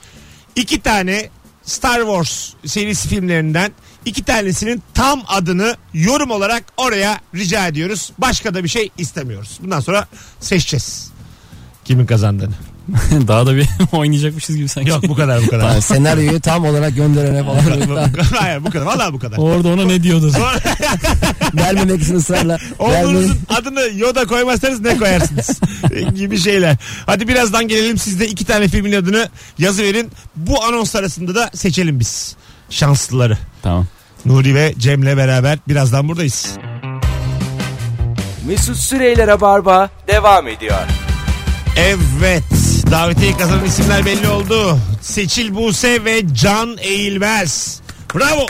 İki 0.57 0.81
tane 0.81 1.29
Star 1.63 1.99
Wars 1.99 2.51
serisi 2.67 3.09
filmlerinden 3.09 3.73
iki 4.05 4.23
tanesinin 4.23 4.83
tam 4.95 5.23
adını 5.29 5.77
yorum 5.95 6.31
olarak 6.31 6.65
oraya 6.77 7.21
rica 7.35 7.67
ediyoruz. 7.67 8.13
Başka 8.19 8.55
da 8.55 8.65
bir 8.65 8.69
şey 8.69 8.91
istemiyoruz. 8.99 9.59
Bundan 9.63 9.81
sonra 9.81 10.07
seçeceğiz. 10.41 11.11
Kimin 11.85 12.07
kazandığını. 12.07 12.55
Daha 13.29 13.47
da 13.47 13.57
bir 13.57 13.69
oynayacakmışız 13.93 14.57
gibi 14.57 14.69
sanki. 14.69 14.91
Yok 14.91 15.09
bu 15.09 15.15
kadar 15.15 15.43
bu 15.43 15.47
kadar. 15.47 15.69
Yani 15.71 15.83
senaryoyu 15.83 16.41
tam 16.41 16.65
olarak 16.65 16.97
gönderene 16.97 17.45
falan. 17.45 18.11
Hayır 18.39 18.65
bu 18.65 18.71
kadar. 18.71 18.87
Valla 18.87 19.13
bu 19.13 19.19
kadar. 19.19 19.39
Orada 19.39 19.69
ona 19.69 19.85
ne 19.85 20.03
diyordu? 20.03 20.31
Sonra 20.31 20.55
Vermemek 21.55 22.03
için 22.03 22.15
ısrarla. 22.15 22.59
Oğlunuzun 22.79 23.39
adını 23.49 23.81
Yoda 23.97 24.27
koymazsanız 24.27 24.81
ne 24.81 24.99
koyarsınız? 24.99 25.61
gibi 26.15 26.39
şeyler. 26.39 26.77
Hadi 27.07 27.29
birazdan 27.29 27.69
gelelim 27.69 27.99
siz 27.99 28.21
de 28.21 28.29
iki 28.29 28.45
tane 28.45 28.69
filmin 28.69 28.93
adını 28.93 29.29
yazı 29.59 29.83
verin. 29.83 30.11
Bu 30.37 30.65
anons 30.65 30.97
arasında 30.97 31.35
da 31.35 31.51
seçelim 31.55 32.01
biz 32.01 32.37
şanslıları. 32.71 33.39
Tamam. 33.63 33.87
Nuri 34.25 34.55
ve 34.55 34.75
Cem'le 34.79 35.17
beraber 35.17 35.59
birazdan 35.69 36.09
buradayız. 36.09 36.57
Mesut 38.47 38.77
Süreyler'e 38.77 39.41
barba 39.41 39.91
devam 40.09 40.49
ediyor. 40.49 40.81
Evet. 41.77 42.43
Davetiye 42.91 43.37
kazanan 43.37 43.65
isimler 43.65 44.07
belli 44.07 44.29
oldu. 44.29 44.79
Seçil 45.01 45.55
Buse 45.55 46.05
ve 46.05 46.23
Can 46.35 46.77
Eğilmez. 46.81 47.81
Bravo. 48.15 48.47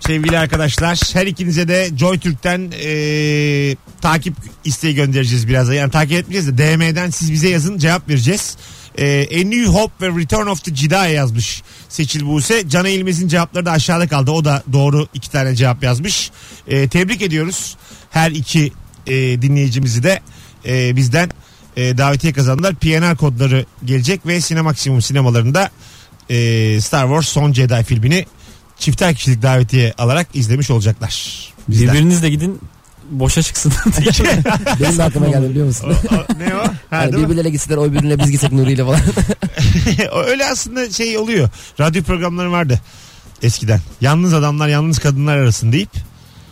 Sevgili 0.00 0.38
arkadaşlar 0.38 1.00
her 1.12 1.26
ikinize 1.26 1.68
de 1.68 1.90
Joy 1.96 2.18
Türk'ten 2.18 2.60
eee, 2.70 3.76
takip 4.00 4.34
isteği 4.64 4.94
göndereceğiz 4.94 5.48
birazdan. 5.48 5.74
Yani 5.74 5.90
takip 5.90 6.12
etmeyeceğiz 6.12 6.58
de 6.58 6.78
DM'den 6.78 7.10
siz 7.10 7.32
bize 7.32 7.48
yazın 7.48 7.78
cevap 7.78 8.08
vereceğiz. 8.08 8.56
Eee 8.98 9.40
A 9.40 9.44
New 9.48 9.66
Hope 9.66 9.92
ve 10.06 10.20
Return 10.20 10.46
of 10.46 10.64
the 10.64 10.74
Jedi 10.74 11.12
yazmış 11.14 11.62
Seçil 11.88 12.26
Buse. 12.26 12.68
Can 12.68 12.84
Eğilmez'in 12.84 13.28
cevapları 13.28 13.66
da 13.66 13.70
aşağıda 13.72 14.08
kaldı. 14.08 14.30
O 14.30 14.44
da 14.44 14.62
doğru 14.72 15.08
iki 15.14 15.30
tane 15.30 15.56
cevap 15.56 15.82
yazmış. 15.82 16.30
Eee, 16.68 16.88
tebrik 16.88 17.22
ediyoruz 17.22 17.76
her 18.10 18.30
iki 18.30 18.72
eee, 19.06 19.42
dinleyicimizi 19.42 20.02
de 20.02 20.20
eee, 20.64 20.92
bizden 20.96 21.30
e, 21.76 21.98
davetiye 21.98 22.32
kazandılar. 22.32 22.74
PNR 22.74 23.16
kodları 23.16 23.66
gelecek 23.84 24.26
ve 24.26 24.40
Sinemaksimum 24.40 25.02
sinemalarında 25.02 25.70
e, 26.30 26.80
Star 26.80 27.06
Wars 27.06 27.28
Son 27.28 27.52
Jedi 27.52 27.84
filmini 27.84 28.26
çifter 28.78 29.14
kişilik 29.14 29.42
davetiye 29.42 29.94
alarak 29.98 30.28
izlemiş 30.34 30.70
olacaklar. 30.70 31.34
Bizden. 31.68 31.88
Birbirinizle 31.88 32.30
gidin 32.30 32.60
boşa 33.10 33.42
çıksın. 33.42 33.72
Benim 34.80 34.98
de 34.98 35.02
aklıma 35.02 35.28
geldi 35.28 35.50
biliyor 35.50 35.66
musun? 35.66 35.94
O- 36.10 36.14
o- 36.14 36.38
ne 36.38 36.54
o? 36.56 36.64
Ha, 36.90 37.04
mi? 37.06 37.12
birbirleriyle 37.12 37.50
gitseler 37.50 37.76
o 37.76 37.92
birbirine 37.92 38.18
biz 38.18 38.30
gitsek 38.30 38.52
Nuri'yle 38.52 38.84
falan. 38.84 39.00
O 40.14 40.22
Öyle 40.22 40.46
aslında 40.46 40.90
şey 40.90 41.18
oluyor. 41.18 41.48
Radyo 41.80 42.02
programları 42.02 42.52
vardı 42.52 42.80
eskiden. 43.42 43.80
Yalnız 44.00 44.34
adamlar 44.34 44.68
yalnız 44.68 44.98
kadınlar 44.98 45.36
arasında 45.38 45.72
deyip 45.72 45.90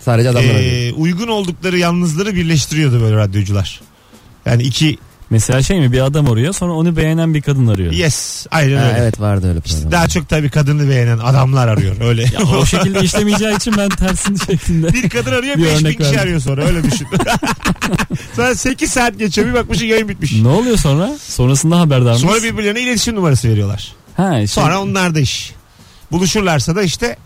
Sadece 0.00 0.30
adamlar 0.30 0.54
e, 0.54 0.92
uygun 0.92 1.28
oldukları 1.28 1.78
yalnızları 1.78 2.34
birleştiriyordu 2.34 3.00
böyle 3.00 3.16
radyocular. 3.16 3.80
Yani 4.46 4.62
iki 4.62 4.98
Mesela 5.32 5.62
şey 5.62 5.80
mi 5.80 5.92
bir 5.92 6.00
adam 6.00 6.30
arıyor 6.30 6.52
sonra 6.52 6.72
onu 6.72 6.96
beğenen 6.96 7.34
bir 7.34 7.42
kadın 7.42 7.66
arıyor. 7.66 7.92
yes 7.92 8.46
aynen 8.50 8.76
Ha, 8.76 8.88
öyle. 8.88 8.98
evet 8.98 9.20
vardı 9.20 9.48
öyle 9.48 9.60
İşte 9.64 9.76
program. 9.76 9.92
daha 9.92 10.08
çok 10.08 10.28
tabii 10.28 10.50
kadını 10.50 10.88
beğenen 10.90 11.18
adamlar 11.18 11.68
arıyor 11.68 11.96
öyle. 12.00 12.22
Ya 12.22 12.40
o 12.60 12.66
şekilde 12.66 13.00
işlemeyeceği 13.00 13.56
için 13.56 13.74
ben 13.76 13.88
tersini 13.88 14.38
şeklinde. 14.38 14.92
Bir 14.92 15.08
kadın 15.08 15.32
arıyor 15.32 15.56
Bir 15.58 15.62
5 15.64 15.70
bin 15.70 15.76
örnek 15.86 15.98
kişi 15.98 16.10
verdim. 16.10 16.20
arıyor 16.22 16.40
sonra 16.40 16.64
öyle 16.64 16.82
düşün. 16.84 17.06
sonra 18.36 18.54
8 18.54 18.90
saat 18.92 19.18
geçiyor 19.18 19.46
bir 19.48 19.52
bakmışsın 19.54 19.84
yayın 19.86 20.08
bitmiş. 20.08 20.32
ne 20.32 20.48
oluyor 20.48 20.76
sonra? 20.76 21.10
Sonrasında 21.28 21.80
haberdar 21.80 22.12
mısın? 22.12 22.28
Sonra 22.28 22.42
birbirlerine 22.42 22.80
iletişim 22.80 23.14
numarası 23.14 23.48
veriyorlar. 23.48 23.92
Ha, 24.16 24.32
şey, 24.36 24.46
Sonra 24.46 24.80
onlar 24.82 25.14
da 25.14 25.20
iş. 25.20 25.52
Buluşurlarsa 26.12 26.76
da 26.76 26.82
işte 26.82 27.16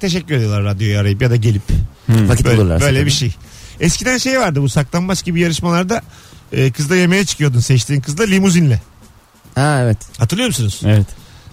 teşekkür 0.00 0.34
ediyorlar 0.34 0.64
radyoyu 0.64 0.98
arayıp 0.98 1.22
ya 1.22 1.30
da 1.30 1.36
gelip. 1.36 1.62
Hmm. 2.06 2.28
Vakit 2.28 2.46
Böyle, 2.46 2.58
bulurlar. 2.58 2.80
böyle 2.80 3.06
bir 3.06 3.10
şey. 3.10 3.34
Eskiden 3.80 4.18
şey 4.18 4.40
vardı 4.40 4.62
bu 4.62 4.68
saklambaç 4.68 5.24
gibi 5.24 5.40
yarışmalarda 5.40 6.02
e, 6.52 6.72
kızla 6.72 6.96
yemeğe 6.96 7.24
çıkıyordun 7.24 7.60
seçtiğin 7.60 8.00
kızla 8.00 8.24
limuzinle. 8.24 8.80
Ha 9.54 9.78
evet. 9.82 9.98
Hatırlıyor 10.18 10.48
musunuz? 10.48 10.80
Evet. 10.84 11.06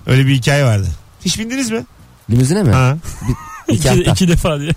Öyle 0.07 0.25
bir 0.27 0.35
hikaye 0.35 0.65
vardı. 0.65 0.87
Hiç 1.25 1.39
bindiniz 1.39 1.71
mi? 1.71 1.85
Limuzine 2.29 2.63
mi? 2.63 2.71
Ha. 2.71 2.97
İki 3.67 3.77
İki, 3.79 3.89
hafta. 3.89 4.11
iki 4.11 4.27
defa 4.27 4.59
diye. 4.59 4.71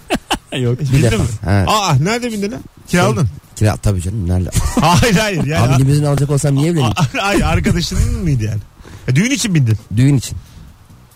Yok. 0.62 0.80
Bir 0.80 0.86
Bindin 0.92 1.02
defa. 1.02 1.22
mi? 1.22 1.28
Ha. 1.44 1.64
Aa 1.68 1.94
nerede 1.94 2.32
bindin 2.32 2.52
lan? 2.52 2.60
Kiraladın. 2.88 3.28
Kira 3.56 3.76
tabii 3.76 4.02
canım. 4.02 4.28
Nerede? 4.28 4.50
hayır 4.80 5.14
hayır. 5.16 5.44
Yani, 5.44 5.74
Abi 5.74 5.82
limuzin 5.82 6.04
alacak 6.04 6.30
olsam 6.30 6.54
niye 6.54 6.70
evleneyim? 6.70 6.92
Ay 7.22 7.44
arkadaşının 7.44 8.18
mıydı 8.22 8.44
yani? 8.44 8.60
E, 9.08 9.16
düğün 9.16 9.30
için 9.30 9.54
bindin. 9.54 9.78
Düğün 9.96 10.16
için. 10.16 10.36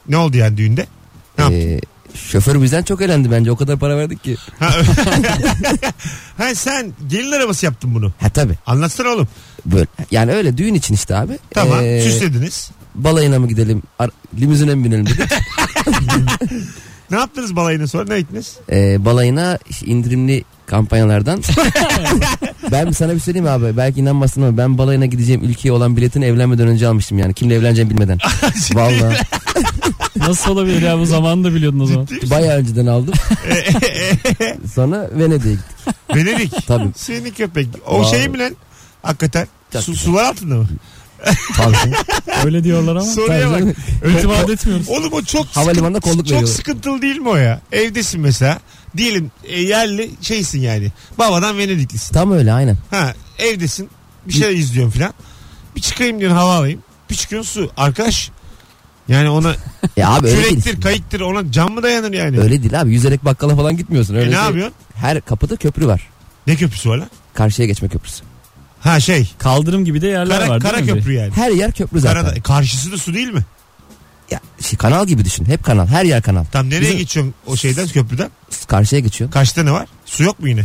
Ne 0.08 0.16
oldu 0.16 0.36
yani 0.36 0.56
düğünde? 0.56 0.86
Ne 1.38 1.44
yaptın? 1.44 1.60
Ee, 1.60 1.80
şoför 2.16 2.62
bizden 2.62 2.82
çok 2.82 3.02
eğlendi 3.02 3.30
bence. 3.30 3.50
O 3.50 3.56
kadar 3.56 3.78
para 3.78 3.96
verdik 3.96 4.24
ki. 4.24 4.36
Ha, 4.58 4.70
ha 6.38 6.54
sen 6.54 6.92
gelin 7.08 7.32
arabası 7.32 7.66
yaptın 7.66 7.94
bunu. 7.94 8.12
Ha 8.20 8.28
tabii. 8.28 8.54
Anlatsana 8.66 9.08
oğlum. 9.08 9.28
Böyle. 9.66 9.86
Yani 10.10 10.32
öyle 10.32 10.56
düğün 10.56 10.74
için 10.74 10.94
işte 10.94 11.16
abi. 11.16 11.38
Tamam 11.50 11.78
Ee, 11.84 12.00
süslediniz. 12.00 12.70
balayına 12.94 13.38
mı 13.38 13.48
gidelim? 13.48 13.82
Ar- 13.98 14.10
limuzine 14.40 14.74
mi 14.74 14.84
binelim 14.84 15.06
dedik. 15.06 15.20
Ne 17.10 17.16
yaptınız 17.16 17.56
balayına 17.56 17.86
sonra 17.86 18.04
ne 18.08 18.20
gittiniz? 18.20 18.56
Ee, 18.72 19.04
balayına 19.04 19.58
indirimli 19.84 20.44
kampanyalardan. 20.66 21.42
ben 22.72 22.90
sana 22.90 23.14
bir 23.14 23.20
söyleyeyim 23.20 23.48
abi. 23.48 23.76
Belki 23.76 24.00
inanmazsın 24.00 24.42
ama 24.42 24.56
ben 24.58 24.78
balayına 24.78 25.06
gideceğim 25.06 25.44
ülkeye 25.44 25.72
olan 25.72 25.96
biletini 25.96 26.24
evlenmeden 26.24 26.68
önce 26.68 26.88
almıştım 26.88 27.18
yani. 27.18 27.34
Kimle 27.34 27.54
evleneceğimi 27.54 27.90
bilmeden. 27.90 28.18
Vallahi 28.74 29.16
Nasıl 30.26 30.50
olabilir 30.50 30.82
ya 30.82 30.98
bu 30.98 31.06
zamanı 31.06 31.44
da 31.44 31.54
biliyordun 31.54 31.80
o 31.80 31.86
zaman. 31.86 32.08
bayağı 32.30 32.56
önceden 32.58 32.86
aldım. 32.86 33.14
Sonra 34.74 35.10
Venedik'e 35.12 35.50
gittik. 35.50 35.66
Venedik. 36.14 36.66
Tabii. 36.66 36.88
Seni 36.96 37.30
köpek. 37.32 37.68
O 37.86 37.98
Vallahi. 37.98 38.10
şey 38.18 38.28
mi 38.28 38.38
lan? 38.38 38.56
Hakikaten. 39.02 39.48
Çok 39.72 39.82
Su, 39.82 39.92
güzel. 39.92 40.04
sular 40.04 40.24
altında 40.24 40.54
mı? 40.54 40.68
Tabii. 41.56 41.76
Öyle 42.44 42.64
diyorlar 42.64 42.92
ama. 42.96 43.04
Soruya 43.06 43.50
bak. 43.50 43.62
İtimat 44.18 44.50
etmiyoruz. 44.50 44.88
Oğlum 44.88 45.12
o 45.12 45.22
çok 45.22 45.46
Havalimanında 45.46 46.00
kolluk 46.00 46.16
Çok 46.18 46.26
veriyorlar. 46.26 46.48
sıkıntılı 46.54 47.02
değil 47.02 47.16
mi 47.18 47.28
o 47.28 47.36
ya? 47.36 47.60
Evdesin 47.72 48.20
mesela. 48.20 48.58
Diyelim 48.96 49.30
e, 49.44 49.60
yerli 49.62 50.10
şeysin 50.20 50.60
yani. 50.60 50.92
Babadan 51.18 51.58
Venediklisin. 51.58 52.14
Tam 52.14 52.32
öyle 52.32 52.52
aynen. 52.52 52.76
Ha 52.90 53.14
evdesin. 53.38 53.88
Bir 54.28 54.32
şey 54.32 54.58
izliyorsun 54.58 54.92
filan. 54.92 55.14
Bir 55.76 55.80
çıkayım 55.80 56.20
diyorsun 56.20 56.36
hava 56.38 56.54
alayım. 56.56 56.80
Bir 57.10 57.14
çıkıyorsun 57.14 57.62
su. 57.62 57.70
Arkadaş 57.76 58.30
yani 59.08 59.28
ona 59.30 59.54
Ya 59.96 60.10
abi 60.10 60.26
öyle 60.28 60.36
değil. 60.36 60.48
kürektir 60.48 60.80
kayıktır 60.80 61.20
ona 61.20 61.52
cam 61.52 61.72
mı 61.72 61.82
dayanır 61.82 62.12
yani? 62.12 62.40
Öyle 62.40 62.62
değil 62.62 62.80
abi. 62.80 62.92
Yüzerek 62.92 63.24
bakkala 63.24 63.56
falan 63.56 63.76
gitmiyorsun. 63.76 64.14
E, 64.14 64.18
Öyle 64.18 64.30
ne 64.30 64.34
şey- 64.34 64.44
yapıyorsun? 64.44 64.74
Her 64.94 65.20
kapıda 65.20 65.56
köprü 65.56 65.86
var. 65.86 66.08
Ne 66.46 66.56
köprüsü 66.56 66.90
var 66.90 66.96
lan? 66.96 67.10
Karşıya 67.34 67.68
geçme 67.68 67.88
köprüsü. 67.88 68.24
Ha 68.80 69.00
şey. 69.00 69.30
Kaldırım 69.38 69.84
gibi 69.84 70.02
de 70.02 70.06
yerler 70.06 70.38
Kara, 70.38 70.48
var 70.50 70.60
kara 70.60 70.76
değil 70.78 70.92
mi? 70.92 70.98
köprü 70.98 71.12
yani. 71.12 71.32
Her 71.34 71.50
yer 71.50 71.72
köprü 71.72 72.00
zaten. 72.00 72.22
Karada, 72.22 72.36
e, 72.36 72.40
karşısı 72.40 72.92
da 72.92 72.98
su 72.98 73.14
değil 73.14 73.28
mi? 73.28 73.44
Ya, 74.30 74.40
şey, 74.60 74.78
kanal 74.78 75.06
gibi 75.06 75.24
düşün. 75.24 75.44
Hep 75.44 75.64
kanal. 75.64 75.86
Her 75.86 76.04
yer 76.04 76.22
kanal. 76.22 76.44
Tam 76.44 76.66
nereye 76.70 76.80
Bizim- 76.80 76.98
geçiyorsun 76.98 77.34
o 77.46 77.56
şeyden 77.56 77.88
köprüden? 77.88 78.30
Karşıya 78.68 79.00
geçiyor. 79.00 79.30
Karşıda 79.30 79.62
ne 79.62 79.72
var? 79.72 79.86
Su 80.06 80.22
yok 80.24 80.40
mu 80.40 80.48
yine? 80.48 80.62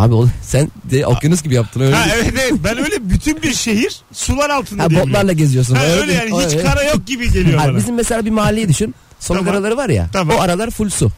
Abi 0.00 0.14
o, 0.14 0.26
sen 0.42 0.68
de 0.90 1.06
okyanus 1.06 1.42
gibi 1.42 1.54
yaptın 1.54 1.80
öyle. 1.80 1.94
Ha 1.94 2.04
evet 2.14 2.32
evet 2.42 2.52
ben 2.64 2.78
öyle 2.78 3.10
bütün 3.10 3.42
bir 3.42 3.54
şehir 3.54 3.96
sular 4.12 4.50
altında 4.50 4.82
Ha, 4.82 4.90
botlarla 4.90 5.32
geziyorsun. 5.32 5.74
Ha, 5.74 5.84
öyle 5.84 6.08
değil. 6.08 6.18
yani 6.18 6.44
hiç 6.46 6.52
öyle. 6.54 6.62
kara 6.64 6.82
yok 6.84 7.06
gibi 7.06 7.32
geliyor 7.32 7.58
Ha, 7.58 7.68
bana. 7.68 7.76
bizim 7.76 7.94
mesela 7.94 8.24
bir 8.24 8.30
mahalleyi 8.30 8.68
düşün. 8.68 8.94
Son 9.20 9.36
Tamam. 9.36 9.52
araları 9.52 9.76
var 9.76 9.88
ya. 9.88 10.08
Tamam. 10.12 10.36
O 10.36 10.40
aralar 10.40 10.70
full 10.70 10.90
su. 10.90 11.10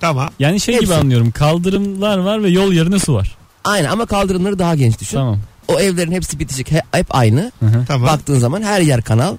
Tamam. 0.00 0.30
Yani 0.38 0.60
şey 0.60 0.74
Hepsi. 0.74 0.86
gibi 0.86 0.94
anlıyorum. 0.94 1.30
Kaldırımlar 1.30 2.18
var 2.18 2.42
ve 2.42 2.48
yol 2.48 2.72
yerine 2.72 2.98
su 2.98 3.14
var. 3.14 3.36
Aynen 3.64 3.88
ama 3.88 4.06
kaldırımları 4.06 4.58
daha 4.58 4.74
genç 4.74 5.00
düşün. 5.00 5.16
Tamam. 5.16 5.38
O 5.68 5.80
evlerin 5.80 6.12
hepsi 6.12 6.38
bitişik. 6.38 6.70
He- 6.72 6.82
hep 6.92 7.06
aynı. 7.10 7.52
Tamam. 7.88 8.08
Baktığın 8.08 8.38
zaman 8.38 8.62
her 8.62 8.80
yer 8.80 9.02
kanal. 9.02 9.36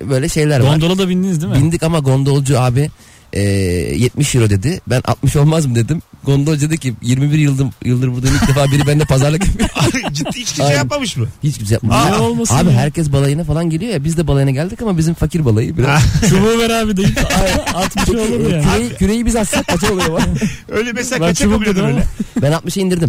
E, 0.00 0.10
Böyle 0.10 0.28
şeyler 0.28 0.60
var. 0.60 0.70
Gondola 0.70 0.98
da 0.98 1.08
bindiniz 1.08 1.40
değil 1.42 1.52
mi? 1.52 1.58
Bindik 1.58 1.82
ama 1.82 1.98
gondolcu 1.98 2.60
abi 2.60 2.90
e, 3.32 3.40
70 3.40 4.34
euro 4.34 4.50
dedi. 4.50 4.80
Ben 4.86 5.02
60 5.04 5.36
olmaz 5.36 5.66
mı 5.66 5.74
dedim. 5.74 6.02
Gondolcu 6.24 6.60
dedi 6.68 6.78
ki 6.78 6.94
21 7.02 7.38
yıldır, 7.38 7.66
yıldır 7.84 8.12
buradayım 8.12 8.36
ilk 8.42 8.48
defa 8.48 8.66
biri 8.66 8.86
benimle 8.86 9.04
pazarlık 9.04 9.46
yapıyor. 9.46 9.68
Ciddi 10.12 10.28
hiç 10.30 10.46
kimse 10.48 10.64
Aynen. 10.64 10.76
yapmamış 10.76 11.16
mı? 11.16 11.26
Hiç 11.42 11.58
güzel. 11.58 11.78
Aa, 11.90 12.08
Ya, 12.08 12.20
olmasın 12.20 12.54
abi 12.56 12.68
ya. 12.70 12.72
herkes 12.76 13.12
balayına 13.12 13.44
falan 13.44 13.70
geliyor 13.70 13.92
ya 13.92 14.04
biz 14.04 14.16
de 14.16 14.26
balayına 14.26 14.50
geldik 14.50 14.82
ama 14.82 14.98
bizim 14.98 15.14
fakir 15.14 15.44
balayı 15.44 15.76
biraz. 15.76 16.02
Çubuğu 16.28 16.58
ver 16.60 16.70
abi 16.70 16.96
deyip 16.96 17.18
60 17.74 18.08
olur 18.08 18.50
ya. 18.52 18.62
küreği, 18.62 18.90
küreği 18.98 19.26
biz 19.26 19.36
atsak 19.36 19.66
kaça 19.66 19.92
oluyor 19.92 20.12
bak. 20.12 20.28
Öyle 20.68 20.92
mesela 20.92 21.20
Ben 21.20 21.26
kaça 21.28 21.44
çubuk 21.44 21.66
dedim 21.66 21.84
öyle? 21.84 22.04
Ben 22.42 22.52
60'a 22.52 22.82
indirdim 22.82 23.08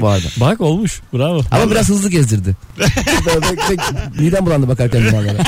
bu 0.00 0.08
arada. 0.08 0.26
Bak 0.36 0.60
olmuş. 0.60 1.00
Bravo. 1.14 1.42
Ama 1.50 1.70
biraz 1.70 1.88
hızlı 1.88 2.10
gezdirdi. 2.10 2.56
Midem 4.18 4.46
bulandı 4.46 4.68
bakarken 4.68 5.02
binalara. 5.02 5.44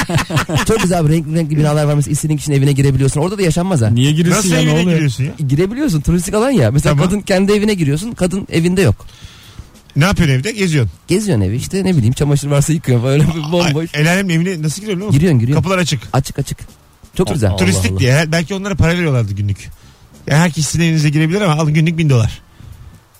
Çok 0.68 0.80
güzel 0.82 0.98
abi 1.00 1.12
renkli 1.12 1.34
renkli 1.34 1.56
binalar 1.56 1.84
var. 1.84 1.94
Mesela 1.94 2.12
istediğin 2.12 2.38
kişinin 2.38 2.56
evine 2.56 2.72
girebiliyorsun. 2.72 3.20
Orada 3.20 3.38
da 3.38 3.42
yaşanmaz 3.42 3.80
ha. 3.82 3.86
Niye 3.88 4.12
girirsin 4.12 4.36
Nasıl 4.36 4.48
ya 4.50 4.56
ne 4.56 4.62
evine 4.62 4.72
oluyor? 4.72 4.90
giriyorsun 4.90 5.24
ya? 5.24 5.30
Girebiliyorsun 5.48 6.00
turistik 6.00 6.34
alan 6.34 6.50
ya. 6.50 6.70
Mesela 6.70 6.92
Tamam. 6.94 7.01
Kadın 7.04 7.20
kendi 7.20 7.52
evine 7.52 7.74
giriyorsun. 7.74 8.12
Kadın 8.12 8.46
evinde 8.50 8.82
yok. 8.82 9.06
Ne 9.96 10.04
yapıyorsun 10.04 10.34
evde? 10.36 10.52
Geziyorsun. 10.52 10.92
Geziyorsun 11.08 11.44
evi 11.44 11.56
işte 11.56 11.84
ne 11.84 11.96
bileyim 11.96 12.12
çamaşır 12.14 12.48
varsa 12.48 12.72
yıkıyor 12.72 13.02
böyle 13.02 13.22
bir 13.28 13.52
bomboş. 13.52 13.90
El 13.94 14.10
alemin 14.10 14.34
evine 14.34 14.62
nasıl 14.62 14.80
giriyorsun 14.80 15.04
oğlum? 15.04 15.12
Giriyorsun 15.14 15.40
giriyorsun. 15.40 15.62
Kapılar 15.62 15.78
açık. 15.78 16.00
Açık 16.12 16.38
açık. 16.38 16.58
Çok 17.16 17.28
güzel. 17.32 17.50
Allah 17.50 17.56
Turistik 17.58 17.90
Allah. 17.90 17.98
diye. 18.00 18.24
Belki 18.28 18.54
onlara 18.54 18.74
para 18.74 18.92
veriyorlardı 18.92 19.32
günlük. 19.32 19.70
Yani 20.26 20.38
herkes 20.40 20.66
sizin 20.66 20.84
evinize 20.84 21.08
girebilir 21.10 21.40
ama 21.40 21.62
alın 21.62 21.74
günlük 21.74 21.98
bin 21.98 22.10
dolar. 22.10 22.40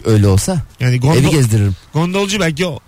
Öyle 0.05 0.27
olsa 0.29 0.57
Yani 0.81 0.91
evi 0.91 1.01
gondol, 1.01 1.31
gezdiririm. 1.31 1.77
gondolcu 1.93 2.41
belki 2.41 2.67
o 2.67 2.79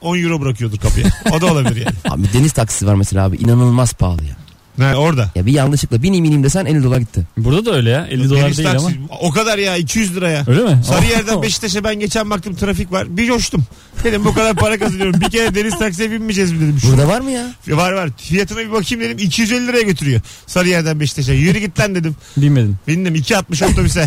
10 0.00 0.18
euro 0.18 0.40
bırakıyordur 0.40 0.78
kapıya. 0.78 1.06
O 1.32 1.40
da 1.40 1.46
olabilir 1.52 1.76
yani. 1.76 1.96
Abi 2.14 2.32
deniz 2.32 2.52
taksisi 2.52 2.86
var 2.86 2.94
mesela 2.94 3.24
abi 3.24 3.36
inanılmaz 3.36 3.92
pahalı 3.92 4.24
ya. 4.24 4.36
Ha, 4.78 4.94
orada. 4.96 5.30
Ya 5.34 5.46
bir 5.46 5.52
yanlışlıkla 5.52 6.02
bineyim 6.02 6.24
ineyim 6.24 6.44
desen 6.44 6.66
50 6.66 6.82
dolar 6.84 6.98
gitti. 6.98 7.26
Burada 7.36 7.64
da 7.66 7.76
öyle 7.76 7.90
ya. 7.90 8.06
50 8.06 8.30
dolar 8.30 8.44
Deniz 8.44 8.58
değil 8.58 8.70
ama. 8.70 8.78
taksi- 8.80 8.98
O 9.20 9.30
kadar 9.30 9.58
ya 9.58 9.76
200 9.76 10.16
lira 10.16 10.30
ya. 10.30 10.44
Öyle 10.48 10.62
mi? 10.62 10.80
Sarıyer'den 10.84 11.34
Oh. 11.36 11.42
Beşiktaş'a 11.42 11.84
ben 11.84 11.94
geçen 12.00 12.30
baktım 12.30 12.54
trafik 12.54 12.92
var. 12.92 13.16
Bir 13.16 13.26
coştum. 13.26 13.64
Dedim 14.04 14.24
bu 14.24 14.34
kadar 14.34 14.54
para 14.56 14.78
kazanıyorum. 14.78 15.20
Bir 15.20 15.30
kere 15.30 15.54
deniz 15.54 15.78
taksiye 15.78 16.10
binmeyeceğiz 16.10 16.52
mi 16.52 16.60
dedim. 16.60 16.78
Şu- 16.80 16.88
Burada 16.88 17.08
var 17.08 17.20
mı 17.20 17.30
ya? 17.30 17.46
Var 17.68 17.92
var. 17.92 18.10
Fiyatına 18.16 18.58
bir 18.58 18.72
bakayım 18.72 19.04
dedim. 19.04 19.18
250 19.18 19.66
liraya 19.66 19.82
götürüyor. 19.82 20.20
Sarıyer'den 20.46 21.00
Beşiktaş'a. 21.00 21.32
Yürü 21.32 21.58
git 21.58 21.80
lan 21.80 21.94
dedim. 21.94 22.16
Bilmedim. 22.36 22.78
Bindim 22.88 23.14
2.60 23.14 23.62
otobüse. 23.72 24.06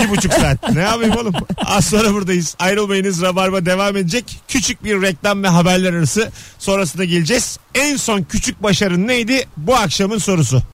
Bir 0.00 0.10
buçuk 0.10 0.32
saat. 0.32 0.70
Ne 0.74 0.80
yapayım 0.80 1.16
oğlum? 1.16 1.34
Az 1.56 1.84
sonra 1.84 2.14
buradayız. 2.14 2.56
Ayrılmayınız. 2.58 3.22
Rabarba 3.22 3.66
devam 3.66 3.96
edecek. 3.96 4.40
Küçük 4.48 4.84
bir 4.84 5.02
reklam 5.02 5.42
ve 5.42 5.48
haberler 5.48 5.92
arası. 5.92 6.30
Sonrasında 6.58 7.04
geleceğiz. 7.04 7.58
En 7.74 7.96
son 7.96 8.22
küçük 8.22 8.62
başarın 8.62 9.08
neydi? 9.08 9.46
Bu 9.56 9.76
akşamın 9.76 10.18
sorusu. 10.18 10.62